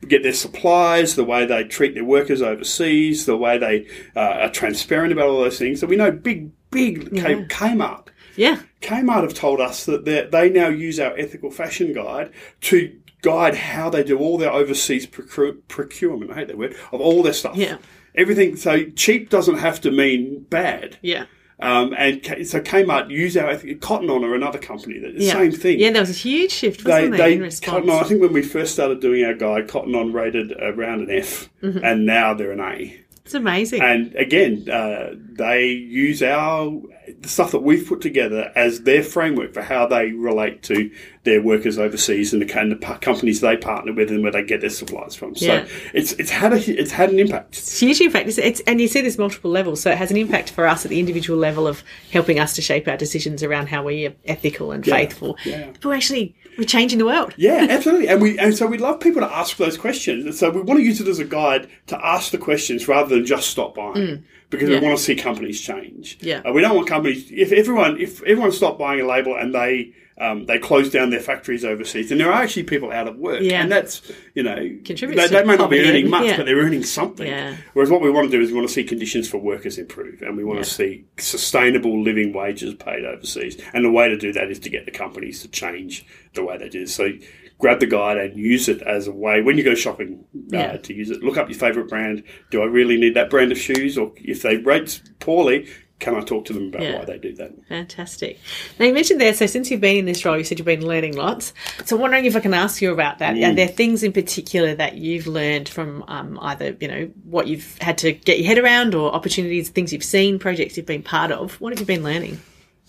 [0.08, 4.52] get their supplies, the way they treat their workers overseas, the way they uh, are
[4.52, 5.80] transparent about all those things.
[5.80, 7.46] So we know big, big yeah.
[7.46, 8.08] Kmart.
[8.36, 8.62] Yeah.
[8.82, 13.90] Kmart have told us that they now use our ethical fashion guide to guide how
[13.90, 16.32] they do all their overseas procurement.
[16.32, 17.56] I hate that word of all their stuff.
[17.58, 17.78] Yeah.
[18.14, 18.56] Everything.
[18.56, 20.98] So cheap doesn't have to mean bad.
[21.02, 21.26] Yeah.
[21.60, 25.24] Um, and so Kmart used our I think Cotton On or another company that the
[25.24, 25.34] Yeah.
[25.34, 25.80] same thing.
[25.80, 27.72] Yeah, there was a huge shift, They, wasn't there, they in response?
[27.72, 28.04] Cotton On.
[28.04, 31.50] I think when we first started doing our guide, Cotton On rated around an F,
[31.64, 31.84] Mm-hmm.
[31.84, 32.98] and now they're an A.
[33.26, 33.82] It's amazing.
[33.82, 36.80] And again, uh, they use our
[37.20, 40.90] the stuff that we've put together as their framework for how they relate to
[41.24, 44.62] their workers overseas and the kind of companies they partner with and where they get
[44.62, 45.36] their supplies from.
[45.36, 45.68] So Yeah.
[45.94, 47.58] it's it's had a it's had an impact.
[47.58, 48.28] It's huge impact.
[48.30, 50.86] It's, it's, and you see there's multiple levels, so it has an impact for us
[50.86, 54.14] at the individual level of helping us to shape our decisions around how we are
[54.26, 55.36] ethical and faithful.
[55.46, 55.72] yeah.
[55.82, 57.34] But actually we're changing the world.
[57.38, 58.08] Yeah, absolutely.
[58.08, 60.26] And we and so we'd love people to ask those questions.
[60.26, 63.14] And so we want to use it as a guide to ask the questions rather
[63.16, 64.24] than just stop buying.
[64.52, 64.80] Because Yeah.
[64.80, 66.18] we want to see companies change.
[66.22, 66.42] Yeah.
[66.46, 69.92] Uh, we don't want companies if everyone if everyone stopped buying a label and they
[70.18, 73.42] um, they close down their factories overseas, and there are actually people out of work,
[73.42, 73.62] Yeah.
[73.62, 74.02] and that's
[74.34, 76.38] you know Contributes they, they may not be earning much, yeah.
[76.38, 77.28] but they're earning something.
[77.28, 77.58] Yeah.
[77.74, 80.22] Whereas what we want to do is we want to see conditions for workers improve,
[80.22, 83.62] and we want to see sustainable living wages paid overseas.
[83.74, 86.58] And the way to do that is to get the companies to change the way
[86.58, 86.88] they do.
[86.88, 87.10] So
[87.58, 90.94] grab the guide and use it as a way when you go shopping uh, to
[90.94, 91.24] use it.
[91.24, 92.24] Look up your favourite brand.
[92.52, 93.98] Do I really need that brand of shoes?
[93.98, 97.00] Or if they rate poorly, can I talk to them about Yeah.
[97.00, 97.52] why they do that?
[97.70, 98.40] Fantastic.
[98.80, 100.86] Now you mentioned there, so since you've been in this role, you said you've been
[100.86, 101.54] learning lots.
[101.86, 103.38] So I'm wondering if I can ask you about that.
[103.38, 107.78] Are there things in particular that you've learned from um, either, you know, what you've
[107.80, 111.32] had to get your head around or opportunities, things you've seen, projects you've been part
[111.32, 111.60] of?
[111.62, 112.40] What have you been learning?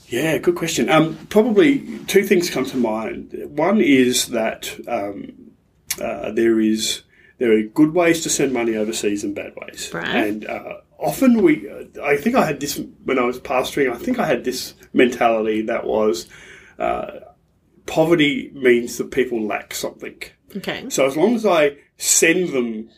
[0.08, 0.88] Yeah, good question.
[0.88, 3.32] Um, probably two things come to mind.
[3.48, 5.32] One is that um,
[6.00, 7.02] uh, there is
[7.38, 10.06] there are good ways to send money overseas and bad ways, Right.
[10.08, 11.68] and uh, often we.
[12.02, 13.92] I think I had this when I was pastoring.
[13.92, 16.28] I think I had this mentality that was
[16.78, 17.20] uh,
[17.86, 20.22] poverty means that people lack something.
[20.56, 20.86] Okay.
[20.88, 22.88] So as long as I send them,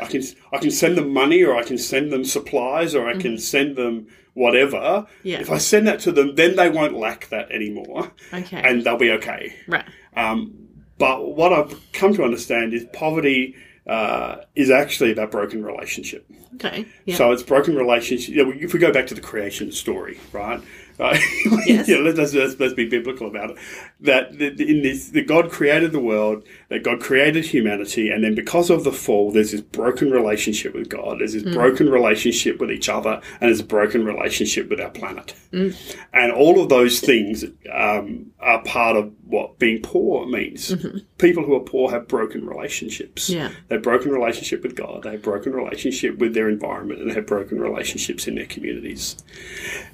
[0.00, 3.16] I can I can send them money, or I can send them supplies, or I
[3.16, 4.78] can send them whatever.
[4.78, 5.28] Mm-hmm.
[5.28, 5.40] Yeah.
[5.40, 8.62] If I send that to them, then they won't lack that anymore, Okay.
[8.62, 9.54] and they'll be okay.
[9.68, 9.84] right.
[10.16, 10.54] Um,
[10.98, 16.26] but what I've come to understand is poverty uh, is actually about broken relationship.
[16.54, 16.86] Okay.
[17.04, 17.16] Yeah.
[17.16, 18.34] So it's broken relationship.
[18.36, 20.62] If we go back to the creation story, right?
[21.02, 21.18] Uh,
[21.50, 21.66] right?
[21.66, 21.88] Yes.
[21.88, 23.56] you know, let's, let's, let's be biblical about it.
[24.00, 28.34] That that in this, that God created the world, that God created humanity, and then
[28.34, 31.18] because of the fall, there's this broken relationship with God.
[31.18, 31.52] There's this mm.
[31.52, 35.34] broken relationship with each other, and there's a broken relationship with our planet.
[35.52, 35.76] Mm.
[36.12, 40.70] And all of those things um, are part of what being poor means.
[40.70, 40.98] Mm-hmm.
[41.18, 43.30] People who are poor have broken relationships.
[43.30, 43.50] Yeah.
[43.68, 45.04] They have broken relationship with God.
[45.04, 49.16] They have broken relationship with their environment, and they have broken relationships in their communities.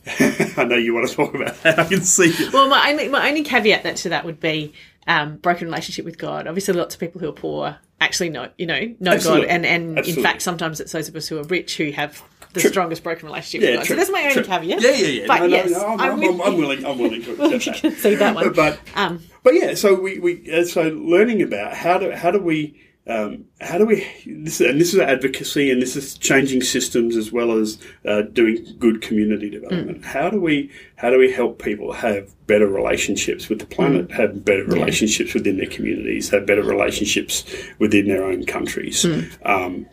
[0.56, 1.78] I know you want to talk about that.
[1.78, 2.52] I can see it.
[2.52, 4.72] Well, my only, my only caveat that to that would be
[5.06, 6.46] um, broken relationship with God.
[6.46, 9.46] Obviously, lots of people who are poor actually know, you know, know Absolutely.
[9.46, 12.22] God, and and in fact, sometimes it's those of us who are rich who have
[12.52, 12.70] the True.
[12.70, 13.86] strongest broken relationship Yeah, with God.
[13.86, 14.44] true, So that's my only true.
[14.44, 14.80] caveat.
[14.80, 15.24] Yeah, yeah, yeah.
[15.26, 16.84] But no, no, yes, no, I'm, I'm I'm, I'm, willing.
[16.86, 17.92] I'm willing to accept that.
[17.98, 18.52] See that one.
[18.52, 22.38] But Um, but yeah, so we, we uh, so learning about how do how do
[22.38, 27.16] we um, how do we this and this is advocacy and this is changing systems
[27.16, 30.04] as well as uh, doing good community development.
[30.04, 34.44] How do we how do we help people have better relationships with the planet, have
[34.44, 37.44] better relationships within their communities, have better relationships
[37.78, 39.04] within their own countries.
[39.44, 39.86] Um,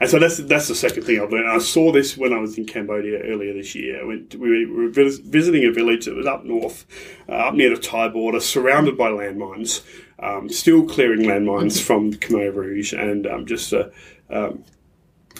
[0.00, 1.48] and so that's that's the second thing I've learned.
[1.48, 4.06] I saw this when I was in Cambodia earlier this year.
[4.06, 6.84] Went, we were visiting a village that was up north,
[7.28, 9.82] uh, up near the Thai border, surrounded by landmines,
[10.18, 13.90] um, still clearing landmines from the Khmer Rouge, and um, just a,
[14.30, 14.64] um,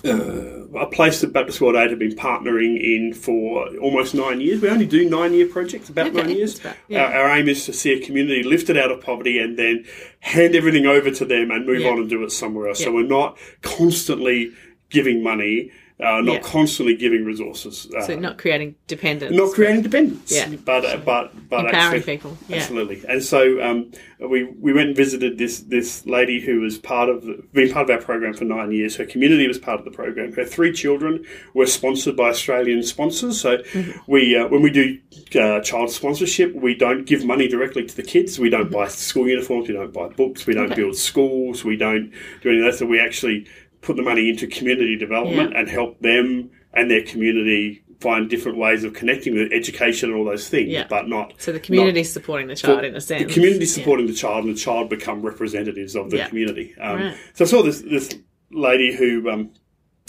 [0.06, 4.60] uh, a place that Baptist World Aid had been partnering in for almost nine years.
[4.60, 6.58] We only do nine year projects, about Okay, nine years.
[6.60, 7.04] about- yeah.
[7.04, 9.84] Our, our aim is to see a community lifted out of poverty and then
[10.20, 11.90] hand everything over to them and move Yeah.
[11.90, 12.82] on and do it somewhere else.
[12.82, 14.52] So we're not constantly
[14.90, 16.38] giving money, uh, not Yeah.
[16.40, 17.88] constantly giving resources.
[17.96, 19.34] Uh, so not creating dependence.
[19.34, 20.48] not creating dependence, Yeah.
[20.64, 22.56] but uh, but but Empowering actually, people, yeah.
[22.56, 23.02] absolutely.
[23.08, 27.22] And so um, we we went and visited this this lady who was part of
[27.24, 28.96] the, been part of our program for nine years.
[28.96, 30.32] Her community was part of the program.
[30.34, 33.40] Her three children were sponsored by Australian sponsors.
[33.40, 33.98] So Mm-hmm.
[34.06, 34.98] we uh, when we do
[35.40, 38.38] uh, child sponsorship, we don't give money directly to the kids.
[38.38, 39.68] We don't buy school uniforms.
[39.68, 40.46] We don't buy books.
[40.46, 40.72] We don't Mm-hmm.
[40.72, 40.82] Okay.
[40.82, 41.64] build schools.
[41.64, 42.10] We don't
[42.42, 42.74] do any of that.
[42.78, 43.46] So we actually
[43.86, 45.60] put the money into community development Yeah.
[45.60, 50.24] and help them and their community find different ways of connecting with education and all
[50.24, 50.86] those things, Yeah.
[50.90, 53.22] but not So the community's supporting the child in a sense.
[53.24, 53.70] the community Yeah.
[53.70, 56.28] supporting the child and the child become representatives of the Yeah.
[56.28, 56.74] community.
[56.80, 57.14] Um, Right.
[57.34, 58.10] So I saw this this
[58.50, 59.50] lady who um,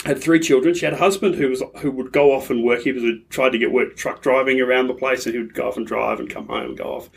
[0.04, 0.74] had three children.
[0.74, 2.82] She had a husband who was who would go off and work.
[2.82, 5.68] He was tried to get work truck driving around the place, and he would go
[5.68, 7.10] off and drive and come home and go off.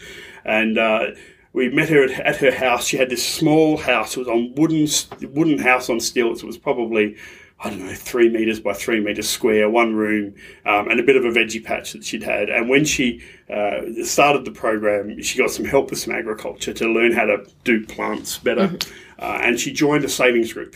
[0.46, 1.08] And uh,
[1.54, 2.88] we met her at, at her house.
[2.88, 4.16] She had this small house.
[4.16, 4.88] It was on wooden
[5.34, 6.44] wooden house on stilts.
[6.44, 7.18] It was probably
[7.64, 10.34] I don't know, three meters by three meters square, one room,
[10.66, 12.50] um, and a bit of a veggie patch that she'd had.
[12.50, 13.22] And when she
[13.52, 17.46] uh, started the program, she got some help with some agriculture to learn how to
[17.64, 18.68] do plants better.
[18.68, 19.24] Mm-hmm.
[19.24, 20.76] Uh, and she joined a savings group.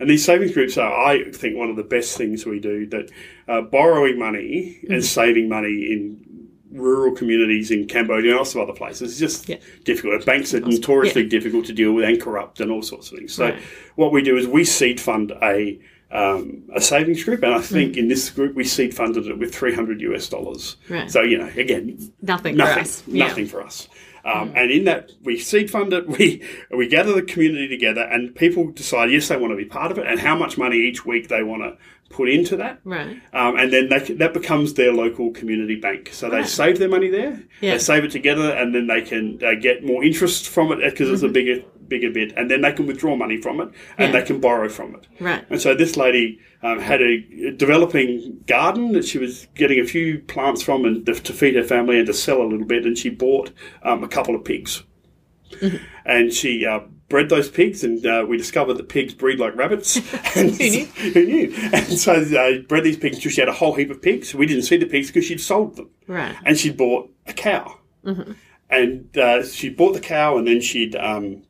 [0.00, 2.86] And these savings groups are, I think, one of the best things we do.
[2.86, 3.10] That
[3.46, 4.94] uh, borrowing money mm-hmm.
[4.94, 6.33] and saving money in
[6.74, 9.56] rural communities in Cambodia and also other places It's just yeah.
[9.84, 10.26] difficult.
[10.26, 11.28] Banks are notoriously yeah.
[11.28, 13.32] difficult to deal with and corrupt and all sorts of things.
[13.32, 13.62] So right.
[13.94, 17.94] what we do is we seed fund a um, a savings group, and I think
[17.94, 17.98] mm.
[17.98, 20.76] in this group we seed funded it with 300 US dollars.
[20.88, 21.10] Right.
[21.10, 23.02] So you know, again, nothing, nothing, for us.
[23.06, 23.50] nothing yeah.
[23.50, 23.88] for us.
[24.24, 24.56] Um, mm.
[24.56, 28.70] And in that, we seed fund it, we, we gather the community together, and people
[28.70, 31.28] decide, yes, they want to be part of it, and how much money each week
[31.28, 31.76] they want to
[32.14, 32.80] put into that.
[32.84, 33.20] Right.
[33.32, 36.10] Um, and then they, that becomes their local community bank.
[36.12, 37.72] So they save their money there, yeah.
[37.72, 41.06] they save it together, and then they can uh, get more interest from it because
[41.06, 41.14] mm-hmm.
[41.14, 41.32] it's a mm-hmm.
[41.32, 44.20] bigger bigger bit, and then they can withdraw money from it and yeah.
[44.20, 45.06] they can borrow from it.
[45.20, 45.44] Right.
[45.50, 50.20] And so this lady um, had a developing garden that she was getting a few
[50.20, 53.10] plants from and to feed her family and to sell a little bit, and she
[53.10, 53.50] bought
[53.82, 54.84] um, a couple of pigs.
[55.50, 55.84] Mm-hmm.
[56.06, 56.80] And she uh,
[57.14, 59.94] bred those pigs, and uh, we discovered that pigs breed like rabbits.
[60.34, 60.84] and who knew?
[61.12, 61.54] who knew?
[61.72, 64.34] And so uh, bred these pigs until she had a whole heap of pigs.
[64.34, 65.90] We didn't see the pigs because she'd sold them.
[66.08, 66.34] Right.
[66.44, 67.78] And she'd bought a cow.
[68.04, 68.32] Mm-hmm.
[68.68, 71.44] And uh, she bought the cow, and then she'd um,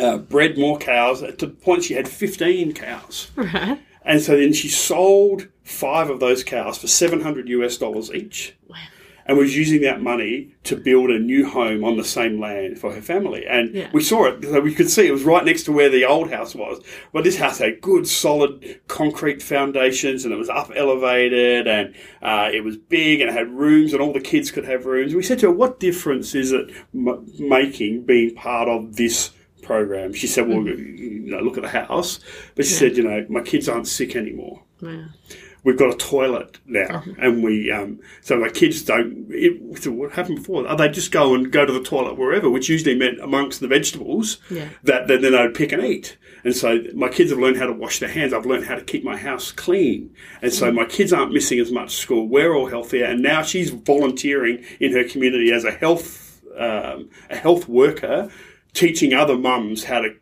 [0.00, 3.30] uh, bred more cows to the point she had 15 cows.
[3.36, 3.78] Right.
[4.06, 8.56] And so then she sold five of those cows for 700 US dollars each.
[8.66, 8.76] Wow.
[9.26, 12.92] And was using that money to build a new home on the same land for
[12.92, 13.46] her family.
[13.46, 13.90] And yeah.
[13.92, 16.30] we saw it, so we could see it was right next to where the old
[16.30, 16.82] house was.
[17.12, 22.50] But this house had good, solid concrete foundations and it was up elevated and uh,
[22.52, 25.14] it was big and it had rooms and all the kids could have rooms.
[25.14, 29.30] We said to her, what difference is it m- making being part of this
[29.64, 30.12] program.
[30.12, 30.98] She said, "Well, mm.
[30.98, 32.20] you know, look at the house,"
[32.54, 32.78] but she yeah.
[32.78, 34.62] said, "You know, my kids aren't sick anymore.
[34.80, 35.06] Yeah.
[35.64, 37.12] We've got a toilet now, uh-huh.
[37.18, 39.26] and we um, so my kids don't.
[39.30, 40.62] It, so what happened before?
[40.76, 44.38] They just go and go to the toilet wherever, which usually meant amongst the vegetables
[44.50, 44.68] yeah.
[44.82, 47.98] that then they'd pick and eat." And so my kids have learned how to wash
[47.98, 48.34] their hands.
[48.34, 50.14] I've learned how to keep my house clean.
[50.42, 50.74] And so mm.
[50.74, 52.28] my kids aren't missing as much school.
[52.28, 53.06] We're all healthier.
[53.06, 58.30] And now she's volunteering in her community as a health, um, a health worker
[58.74, 60.14] teaching other mums how to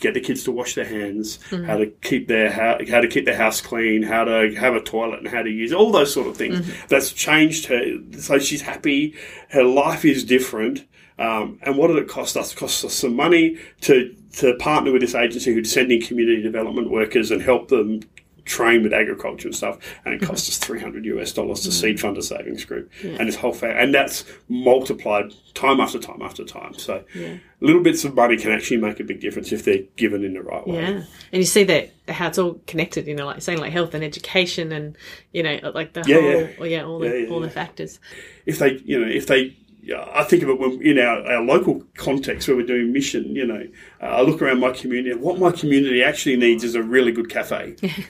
[0.00, 1.64] get the kids to wash their hands, mm-hmm.
[1.64, 4.80] how to keep their how, how to keep their house clean, how to have a
[4.80, 6.60] toilet, and how to use all those sort of things.
[6.60, 6.86] Mm-hmm.
[6.88, 7.98] That's changed her.
[8.18, 9.14] So she's happy.
[9.50, 10.84] Her life is different.
[11.18, 12.52] Um, and what did it cost us?
[12.52, 16.90] It cost us some money to to partner with this agency who's sending community development
[16.90, 18.02] workers and help them
[18.48, 20.30] train with agriculture and stuff, and it mm-hmm.
[20.30, 21.72] cost us 300 US dollars to mm.
[21.72, 22.90] seed fund a savings group.
[23.04, 23.16] Yeah.
[23.18, 26.74] And this whole fa- and that's multiplied time after time after time.
[26.74, 27.36] So yeah.
[27.60, 30.42] little bits of money can actually make a big difference if they're given in the
[30.42, 30.80] right way.
[30.80, 30.88] Yeah.
[30.88, 34.02] And you see that how it's all connected, you know, like saying like health and
[34.02, 34.96] education and,
[35.32, 38.00] you know, uh, like the yeah, whole, yeah, all the, all the factors.
[38.46, 39.56] If they, you know, if they
[39.96, 43.34] I think of it when in our, our local context where we're doing mission.
[43.34, 43.66] You know,
[44.02, 45.14] uh, I look around my community.
[45.16, 47.76] What my community actually needs is a really good cafe.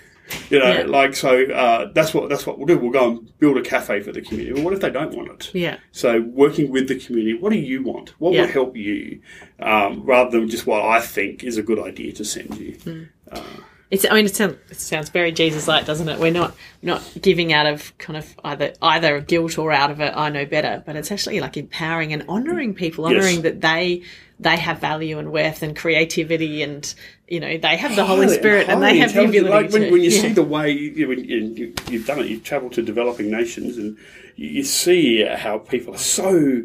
[0.50, 0.82] You know, yeah.
[0.84, 1.44] like so.
[1.44, 2.78] Uh, that's what that's what we'll do.
[2.78, 4.52] We'll go and build a cafe for the community.
[4.52, 5.54] Well, what if they don't want it?
[5.54, 5.78] Yeah.
[5.92, 8.10] So working with the community, what do you want?
[8.18, 8.42] What yeah.
[8.42, 9.20] will help you,
[9.60, 12.72] um, rather than just what I think is a good idea to send you.
[12.76, 13.08] Mm.
[13.30, 13.42] Uh,
[13.90, 14.04] it's.
[14.10, 16.18] I mean, it sounds, it sounds very Jesus-like, doesn't it?
[16.18, 20.12] We're not not giving out of kind of either either guilt or out of it.
[20.14, 23.42] I know better, but it's actually like empowering and honouring people, honouring yes.
[23.44, 24.02] that they
[24.40, 26.94] they have value and worth and creativity and
[27.26, 29.90] you know they have the Holy Spirit and they have the ability like when, to,
[29.90, 30.20] when you yeah.
[30.20, 33.96] see the way you, you, have done it, you've travelled to developing nations and
[34.36, 36.62] you see how people are so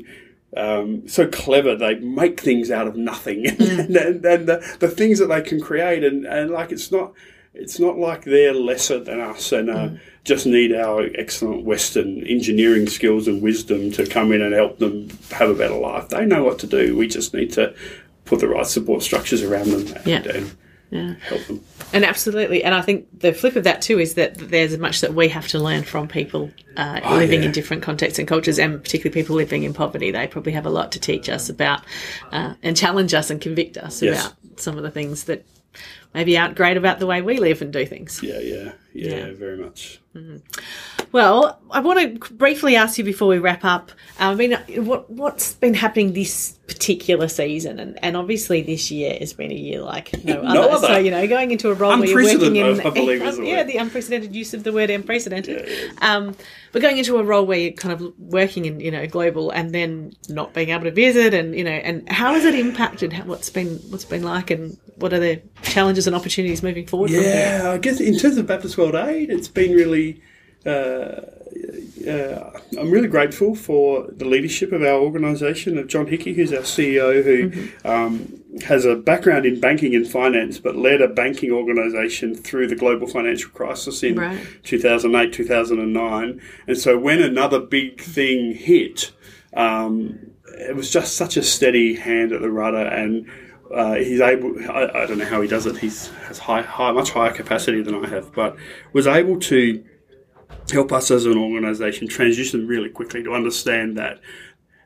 [0.55, 1.75] um, so clever.
[1.75, 3.79] They make things out of nothing, mm.
[3.79, 7.13] and, and, and the, the, things that they can create, and, and like it's not
[7.53, 9.99] it's not like they're lesser than us and uh, mm.
[10.23, 15.09] just need our excellent Western engineering skills and wisdom to come in and help them
[15.31, 16.09] have a better life.
[16.09, 16.97] They know what to do.
[16.97, 17.75] We just need to
[18.25, 20.23] put the right support structures around them and, yeah.
[20.33, 20.55] and
[20.89, 21.13] yeah.
[21.27, 21.63] help them.
[21.91, 25.13] And absolutely, and I think the flip of that too is that there's much that
[25.13, 27.47] we have to learn from people uh, oh, living yeah.
[27.47, 30.09] in different contexts and cultures, and particularly people living in poverty.
[30.09, 31.81] They probably have a lot to teach us about
[32.31, 34.25] uh, and challenge us and convict us yes.
[34.25, 35.45] about some of the things that
[36.13, 38.21] maybe aren't great about the way we live and do things.
[38.23, 39.33] Yeah, yeah, yeah, yeah.
[39.33, 39.99] very much.
[40.15, 40.37] Mm-hmm.
[41.11, 43.91] Well, I want to briefly ask you before we wrap up.
[44.19, 44.53] uh, I mean,
[44.85, 49.55] what what's been happening this particular season, and, and obviously this year has been a
[49.55, 50.53] year like no other.
[50.53, 50.87] No other.
[50.87, 53.77] So you know, going into a role where you're working in, I believe yeah, the
[53.77, 55.93] unprecedented use of the word unprecedented.
[56.01, 56.35] Um,
[56.71, 59.71] but going into a role where you're kind of working in you know global, and
[59.71, 63.13] then not being able to visit, and you know, and how has it impacted?
[63.13, 67.11] How, what's been what's been like, and what are the challenges and opportunities moving forward?
[67.11, 70.21] Yeah, I guess in terms of Baptist World Aid, it's been really.
[70.65, 71.21] Uh,
[72.07, 76.59] uh, I'm really grateful for the leadership of our organisation, of John Hickey, who's our
[76.59, 82.35] CEO, who um, has a background in banking and finance, but led a banking organisation
[82.35, 84.39] through the global financial crisis in Right.
[84.63, 86.41] 2008, 2009.
[86.67, 89.11] And so when another big thing hit,
[89.53, 93.29] um, it was just such a steady hand at the rudder and
[93.73, 94.55] uh, he's able.
[94.69, 95.77] I, I don't know how he does it.
[95.77, 98.55] He's has high, high, much higher capacity than I have, but
[98.93, 99.83] was able to
[100.71, 104.19] help us as an organisation transition really quickly to understand that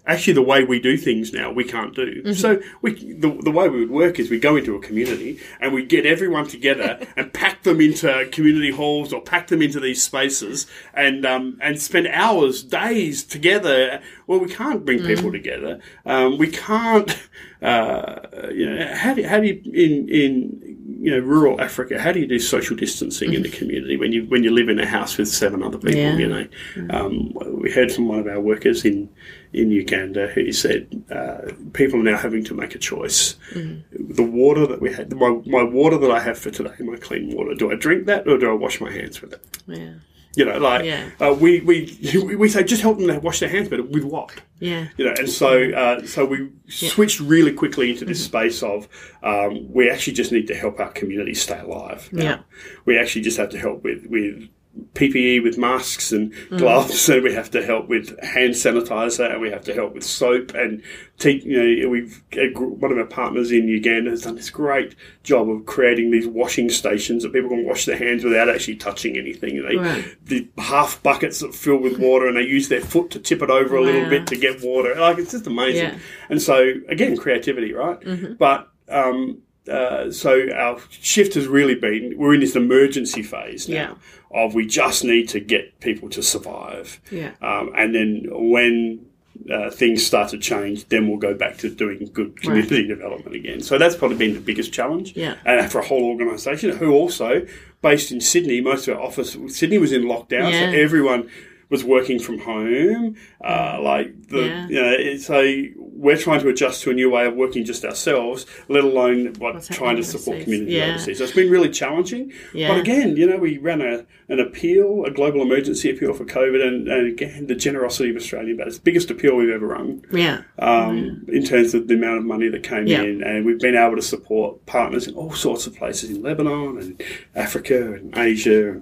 [0.07, 2.33] actually the way we do things now we can't do.
[2.33, 5.73] So we the, the way we would work is we go into a community and
[5.73, 10.01] we get everyone together and pack them into community halls or pack them into these
[10.01, 14.01] spaces and um, and spend hours, days together.
[14.25, 15.79] Well, we can't bring people together.
[16.05, 17.15] Um, we can't.
[17.59, 18.19] Uh,
[18.51, 20.66] you know, how do, how do you in in
[20.99, 22.01] you know rural Africa?
[22.01, 24.79] How do you do social distancing in the community when you when you live in
[24.79, 25.99] a house with seven other people?
[25.99, 26.17] Yeah.
[26.17, 26.47] You know,
[26.89, 29.09] um, we heard from one of our workers in
[29.53, 33.35] in Uganda who said uh, people are now having to make a choice.
[33.53, 37.35] The water that we had, my, my water that I have for today, my clean
[37.35, 39.45] water, do I drink that or do I wash my hands with it?
[39.67, 39.93] Yeah,
[40.37, 41.09] You know, like Yeah.
[41.19, 41.97] uh, we, we
[42.37, 44.29] we say just help them to wash their hands, but with what?
[44.59, 48.87] yeah, you know, and so uh, so we switched really quickly into this space of
[49.23, 52.07] um, we actually just need to help our community stay alive.
[52.11, 52.37] Now, Yeah.
[52.85, 54.47] we actually just have to help with with
[54.93, 59.49] PPE, with masks and gloves, and we have to help with hand sanitizer, and we
[59.49, 60.81] have to help with soap and.
[61.19, 62.21] Te- you know, we've
[62.55, 66.69] one of our partners in Uganda has done this great job of creating these washing
[66.69, 69.63] stations that people can wash their hands without actually touching anything.
[69.67, 70.05] They Right.
[70.23, 73.49] the half buckets that fill with water, and they use their foot to tip it
[73.49, 74.93] over a little bit to get water.
[74.93, 75.85] Like it's just amazing.
[75.85, 75.97] Yeah.
[76.29, 77.97] And so again, creativity, right?
[78.37, 83.97] But um, uh, so our shift has really been we're in this emergency phase now
[84.31, 86.99] of we just need to get people to survive.
[87.11, 87.31] Yeah.
[87.41, 89.05] Um, and then when
[89.51, 93.61] uh, things start to change, then we'll go back to doing good community development again.
[93.61, 95.15] So that's probably been the biggest challenge.
[95.15, 95.35] Yeah.
[95.45, 97.45] And for a whole organisation who also
[97.81, 100.71] based in Sydney, most of our office Sydney was in lockdown, Yeah.
[100.71, 101.29] so everyone
[101.69, 103.15] was working from home.
[103.43, 104.67] Uh, like the Yeah.
[104.69, 107.83] you know, it's so we're trying to adjust to a new way of working just
[107.83, 110.43] ourselves, let alone what What's trying to support overseas.
[110.45, 110.89] community Yeah.
[110.91, 111.17] overseas.
[111.17, 112.31] So it's been really challenging.
[112.53, 112.67] Yeah.
[112.69, 116.61] But again, you know, we ran a an appeal, a global emergency appeal for COVID,
[116.61, 120.01] and, and again, the generosity of Australia Australian It's the biggest appeal we've ever run
[120.11, 123.03] yeah, um, in terms of the amount of money that came Yeah.
[123.03, 126.77] in, and we've been able to support partners in all sorts of places in Lebanon
[126.77, 127.01] and
[127.35, 128.81] Africa and Asia,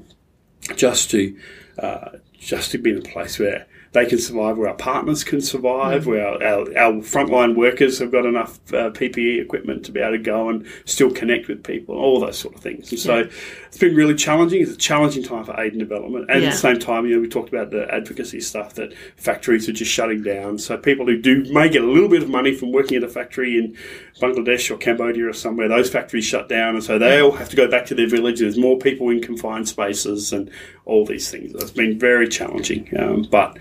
[0.75, 1.35] just to
[1.77, 2.09] uh,
[2.45, 3.65] just to be in a place where
[3.95, 6.09] they can survive, where our partners can survive, Mm-hmm.
[6.11, 10.11] where our, our, our frontline workers have got enough uh, PPE equipment to be able
[10.11, 12.91] to go and still connect with people, all those sort of things.
[12.91, 13.27] And so
[13.67, 14.61] it's been really challenging.
[14.61, 16.29] It's a challenging time for aid and development.
[16.29, 16.49] And Yeah.
[16.49, 19.73] at the same time, you know, we talked about the advocacy stuff that factories are
[19.73, 20.57] just shutting down.
[20.59, 23.09] So people who do may get a little bit of money from working at a
[23.09, 23.75] factory in
[24.21, 27.55] Bangladesh or Cambodia or somewhere, those factories shut down, and so they all have to
[27.55, 28.39] go back to their village.
[28.39, 30.49] There's more people in confined spaces and
[30.85, 31.53] all these things.
[31.55, 33.57] It's been very challenging, um, but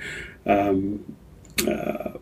[0.47, 1.17] um,
[1.69, 2.13] uh,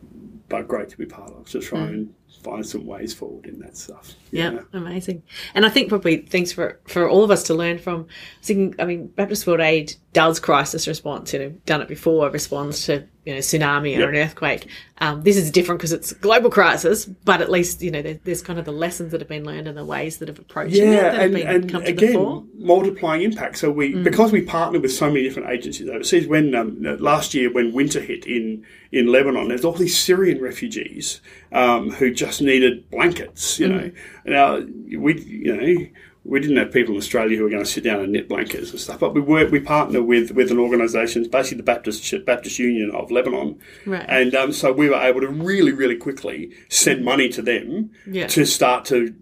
[0.49, 3.77] but great to be part of to try and find some ways forward in that
[3.77, 4.15] stuff.
[4.31, 5.23] yeah, amazing.
[5.55, 8.07] And I think probably things for for all of us to learn from.
[8.43, 11.33] Thinking, I mean, Baptist World Aid does crisis response.
[11.33, 12.29] You know, done it before.
[12.31, 14.09] Responds to you know tsunami or Yep.
[14.11, 14.67] an earthquake.
[14.99, 18.19] Um, this is different because it's a global crisis, but at least you know there,
[18.25, 20.75] there's kind of the lessons that have been learned and the ways that have approached
[20.75, 22.39] it Yeah, that have and, been and come to the fore.
[22.39, 23.59] again, multiplying impact.
[23.59, 26.27] So we, because we partner with so many different agencies overseas.
[26.27, 31.21] When um, last year, when winter hit in in Lebanon, there's all these Syrian refugees
[31.53, 33.59] um, who just needed blankets.
[33.59, 33.91] You know,
[34.27, 35.87] now we, you know.
[36.25, 38.71] We didn't have people in Australia who were going to sit down and knit blankets
[38.71, 42.59] and stuff, but we work, we partner with, with an organisation, basically the Baptist Baptist
[42.61, 44.05] Union of Lebanon, Right.
[44.09, 48.29] and um, so we were able to really, really quickly send money to them Yeah.
[48.29, 49.15] to start to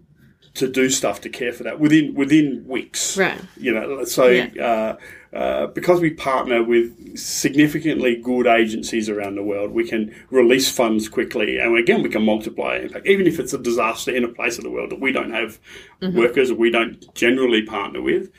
[0.53, 3.17] to do stuff to care for that within within weeks.
[3.17, 3.39] Right.
[3.57, 4.49] You know, so Yeah.
[4.59, 4.97] uh,
[5.35, 11.07] uh, because we partner with significantly good agencies around the world, we can release funds
[11.07, 13.07] quickly, and again, we can multiply impact.
[13.07, 15.57] Even if it's a disaster in a place of the world that we don't have
[16.01, 18.29] workers or we don't generally partner with,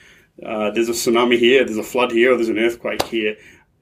[0.44, 3.36] uh, there's a tsunami here, there's a flood here, or there's an earthquake here.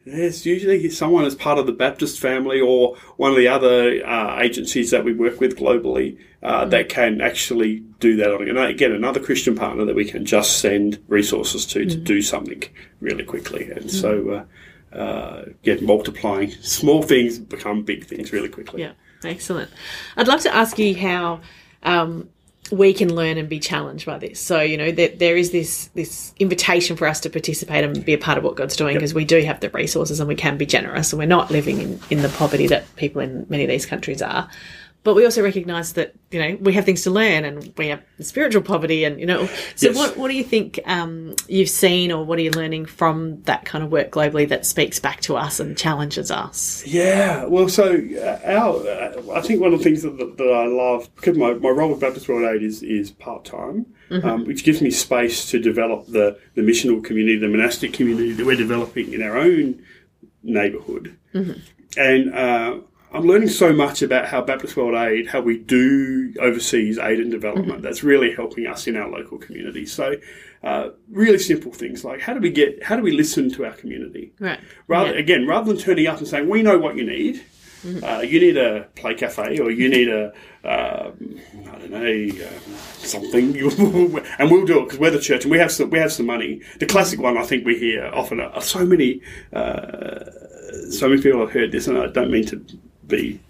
[0.06, 4.40] There's usually someone as part of the Baptist family or one of the other uh,
[4.40, 8.32] agencies that we work with globally uh, that can actually do that.
[8.32, 12.22] On, and again, another Christian partner that we can just send resources to to do
[12.22, 12.62] something
[13.00, 13.70] really quickly.
[13.70, 14.46] And so,
[14.92, 18.82] uh, uh, get multiplying small things become big things really quickly.
[18.82, 18.92] Yeah,
[19.24, 19.70] excellent.
[20.16, 21.40] I'd love to ask you how
[21.82, 22.28] um,
[22.72, 24.40] we can learn and be challenged by this.
[24.40, 28.14] So you know that there is this this invitation for us to participate and be
[28.14, 30.56] a part of what God's doing because we do have the resources and we can
[30.56, 33.68] be generous and we're not living in in the poverty that people in many of
[33.68, 34.48] these countries are.
[35.02, 38.02] But we also recognise that you know we have things to learn and we have
[38.20, 39.46] spiritual poverty and you know.
[39.74, 39.96] So Yes.
[39.96, 43.64] what what do you think um, you've seen or what are you learning from that
[43.64, 46.84] kind of work globally that speaks back to us and challenges us?
[46.86, 50.52] Yeah, well, so uh, our, uh, I think one of the things that, that, that
[50.52, 53.86] I love because my, my role with Baptist World Aid is is part time,
[54.22, 58.44] um, which gives me space to develop the the missional community, the monastic community that
[58.44, 59.82] we're developing in our own
[60.42, 61.16] neighbourhood,
[61.96, 62.34] and.
[62.34, 62.80] Uh,
[63.12, 67.30] I'm learning so much about how Baptist World Aid, how we do overseas aid and
[67.30, 67.82] development.
[67.82, 69.84] That's really helping us in our local community.
[69.84, 70.14] So,
[70.62, 73.72] uh, really simple things like how do we get, how do we listen to our
[73.72, 74.32] community?
[74.38, 74.60] Right.
[74.86, 75.18] Rather Yeah.
[75.18, 77.40] again, rather than turning up and saying, "We know what you need.
[78.02, 80.26] Uh, you need a play cafe, or you need a
[80.64, 81.40] um,
[81.72, 83.56] I don't know um, something,
[84.38, 86.26] and we'll do it because we're the church and we have some we have some
[86.26, 89.22] money." The classic one I think we hear often are so many
[89.54, 90.20] uh,
[90.90, 92.62] so many people have heard this, and I don't mean to
[93.10, 93.40] be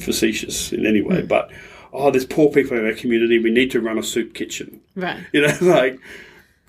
[0.00, 1.26] facetious in any way, hmm.
[1.26, 1.50] but
[1.92, 3.38] oh, there's poor people in our community.
[3.38, 4.80] We need to run a soup kitchen.
[4.96, 5.18] Right.
[5.32, 6.00] You know, like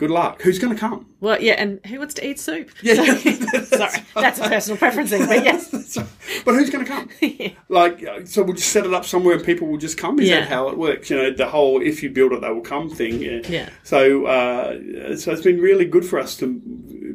[0.03, 0.41] good luck.
[0.41, 1.05] Who's going to come?
[1.21, 2.69] Well, yeah, and who wants to eat soup?
[2.81, 2.95] Yeah.
[3.63, 5.69] Sorry, that's a personal preference thing, but yes.
[6.45, 7.09] but who's going to come?
[7.69, 10.19] Like, uh, so we'll just set it up somewhere and people will just come.
[10.19, 10.41] Is Yeah.
[10.41, 11.09] that how it works?
[11.09, 13.21] You know, the whole "if you build it, they will come" thing.
[13.21, 13.39] Yeah.
[13.47, 13.69] Yeah.
[13.83, 16.61] So, uh, so it's been really good for us to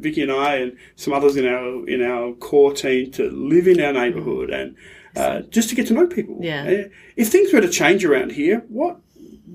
[0.01, 3.79] Vicky and I and some others in our in our core team to live in
[3.79, 4.75] our neighbourhood and
[5.15, 6.39] uh, just to get to know people.
[6.41, 6.85] Yeah.
[7.15, 8.97] If things were to change around here, what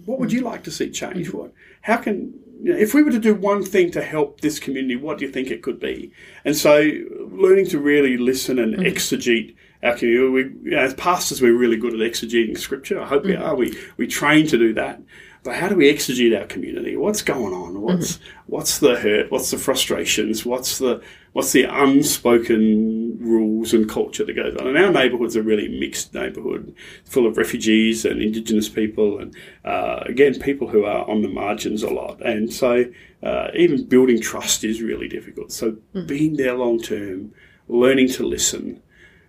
[0.06, 1.32] what would you like to see change?
[1.32, 1.52] What?
[1.82, 2.32] How can
[2.64, 5.26] you know, if we were to do one thing to help this community, what do
[5.26, 6.10] you think it could be?
[6.46, 6.90] And so,
[7.30, 8.90] learning to really listen and mm.
[8.90, 10.28] exegete our community.
[10.30, 10.40] We,
[10.70, 13.02] you know, as pastors, we're really good at exegeting scripture.
[13.02, 13.46] I hope we mm.
[13.46, 13.54] are.
[13.54, 14.98] We we train to do that.
[15.42, 16.96] But how do we exegete our community?
[16.96, 17.82] What's going on?
[17.82, 18.20] What's mm.
[18.46, 19.30] what's the hurt?
[19.30, 20.46] What's the frustrations?
[20.46, 21.02] What's the
[21.34, 24.68] what's the unspoken rules and culture that goes on?
[24.68, 29.34] And our neighbourhood's a really mixed neighbourhood, full of refugees and Indigenous people, and
[29.64, 32.20] uh, again people who are on the margins a lot.
[32.20, 32.84] And so
[33.22, 35.52] uh, even building trust is really difficult.
[35.52, 37.32] So being there long term,
[37.68, 38.82] learning to listen,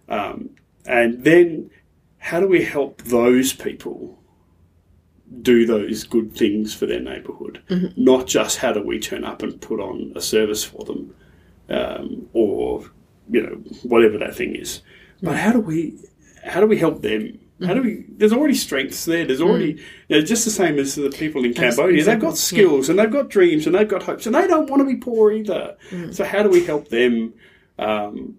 [0.09, 0.49] um,
[0.85, 1.69] and then
[2.17, 4.19] how do we help those people?
[5.41, 7.61] do those good things for their neighbourhood,
[7.97, 11.15] not just how do we turn up and put on a service for them,
[11.69, 12.85] um, or
[13.29, 14.81] you know whatever that thing is.
[15.21, 15.97] But how do we
[16.45, 17.39] how do we help them?
[17.65, 17.91] How do we?
[17.91, 18.17] Mm-hmm.
[18.17, 19.25] There's already strengths there.
[19.25, 19.49] There's mm.
[19.49, 22.03] already you know, just the same as the people in Cambodia.
[22.03, 24.81] They've got skills and they've got dreams and they've got hopes and they don't want
[24.81, 25.77] to be poor either.
[25.89, 26.13] Mm.
[26.13, 27.33] So how do we help them?
[27.79, 28.35] Um,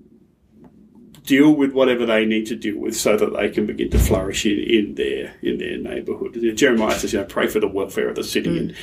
[1.26, 4.46] deal with whatever they need to deal with so that they can begin to flourish
[4.46, 6.38] in, in their in their neighbourhood.
[6.56, 8.58] Jeremiah says, you know, pray for the welfare of the city mm.
[8.58, 8.74] and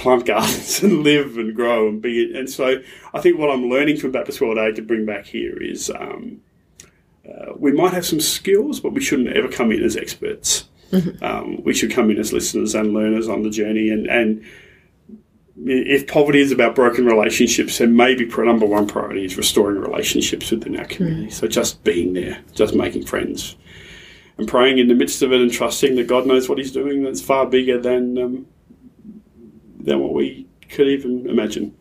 [0.00, 2.36] plant gardens and live and grow and be.
[2.36, 2.82] And so
[3.14, 6.40] I think what I'm learning from Baptist World Aid to bring back here is um,
[7.28, 10.68] uh, we might have some skills, but we shouldn't ever come in as experts.
[11.22, 14.44] Um, we should come in as listeners and learners on the journey and, and
[15.66, 20.78] if poverty is about broken relationships, then maybe number one priority is restoring relationships within
[20.78, 21.30] our community.
[21.30, 23.56] So just being there, just making friends,
[24.38, 27.02] and praying in the midst of it, and trusting that God knows what He's doing.
[27.02, 28.46] That's far bigger than um,
[29.84, 31.74] than what we could even imagine.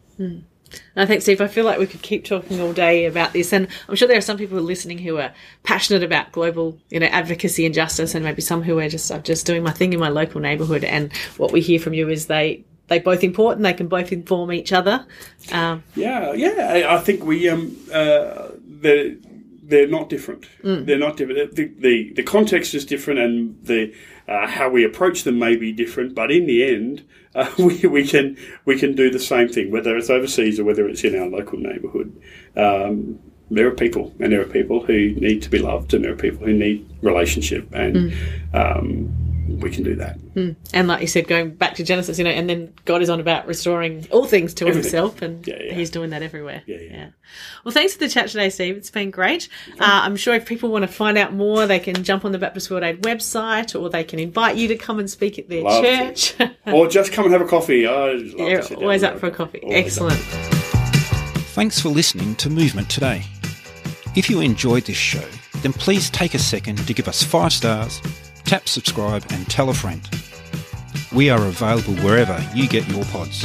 [0.96, 3.68] I think, Steve, I feel like we could keep talking all day about this, and
[3.88, 5.34] I'm sure there are some people listening who are
[5.64, 9.24] passionate about global, you know, advocacy and justice, and maybe some who are just I'm
[9.24, 10.84] just doing my thing in my local neighbourhood.
[10.84, 14.52] And what we hear from you is they they both important, they can both inform
[14.52, 15.06] each other.
[15.52, 16.70] Um, Yeah, yeah.
[16.70, 19.16] I, I think we um uh they're
[19.70, 20.46] they're not different.
[20.86, 21.56] They're not different.
[21.56, 23.94] The, the the context is different, and the
[24.28, 26.16] uh, how we approach them may be different.
[26.16, 27.06] But in the end,
[27.36, 30.88] uh, we we can we can do the same thing, whether it's overseas or whether
[30.90, 32.20] it's in our local neighbourhood.
[32.58, 33.20] Um,
[33.52, 36.18] there are people, and there are people who need to be loved, and there are
[36.18, 38.14] people who need relationship, and
[38.54, 40.18] um, we can do that.
[40.74, 43.20] and like you said, going back to Genesis, you know, and then God is on
[43.20, 44.84] about restoring all things to Everything.
[44.84, 45.74] Himself, and Yeah, yeah.
[45.74, 46.64] He's doing that everywhere.
[46.66, 47.10] Yeah, yeah.
[47.64, 48.78] Well, thanks for the chat today, Steve.
[48.78, 49.50] It's been great.
[49.74, 52.40] Uh, I'm sure if people want to find out more, they can jump on the
[52.40, 55.64] Baptist World Aid website, or they can invite you to come and speak at their
[55.64, 56.36] Love church.
[56.68, 57.88] or just come and have a coffee.
[57.88, 59.60] I'd love You're to sit down always up for a coffee.
[59.60, 60.12] Always up.
[60.12, 60.60] Excellent.
[61.54, 63.24] Thanks for listening to Movement today.
[64.16, 65.28] If you enjoyed this show,
[65.62, 68.02] then please take a second to give us five stars,
[68.50, 70.02] tap subscribe, and tell a friend.
[71.14, 73.44] We are available wherever you get your pods.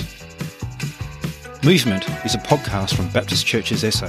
[1.63, 4.07] Movement is a podcast from Baptist Churches SA,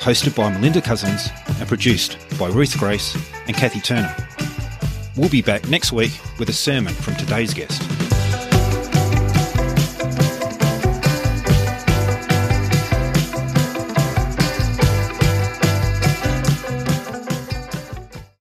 [0.00, 1.28] hosted by Melinda Cousins
[1.60, 3.16] and produced by Ruth Grace
[3.46, 4.16] and Kathy Turner.
[5.16, 8.15] We'll be back next week with a sermon from today's guest.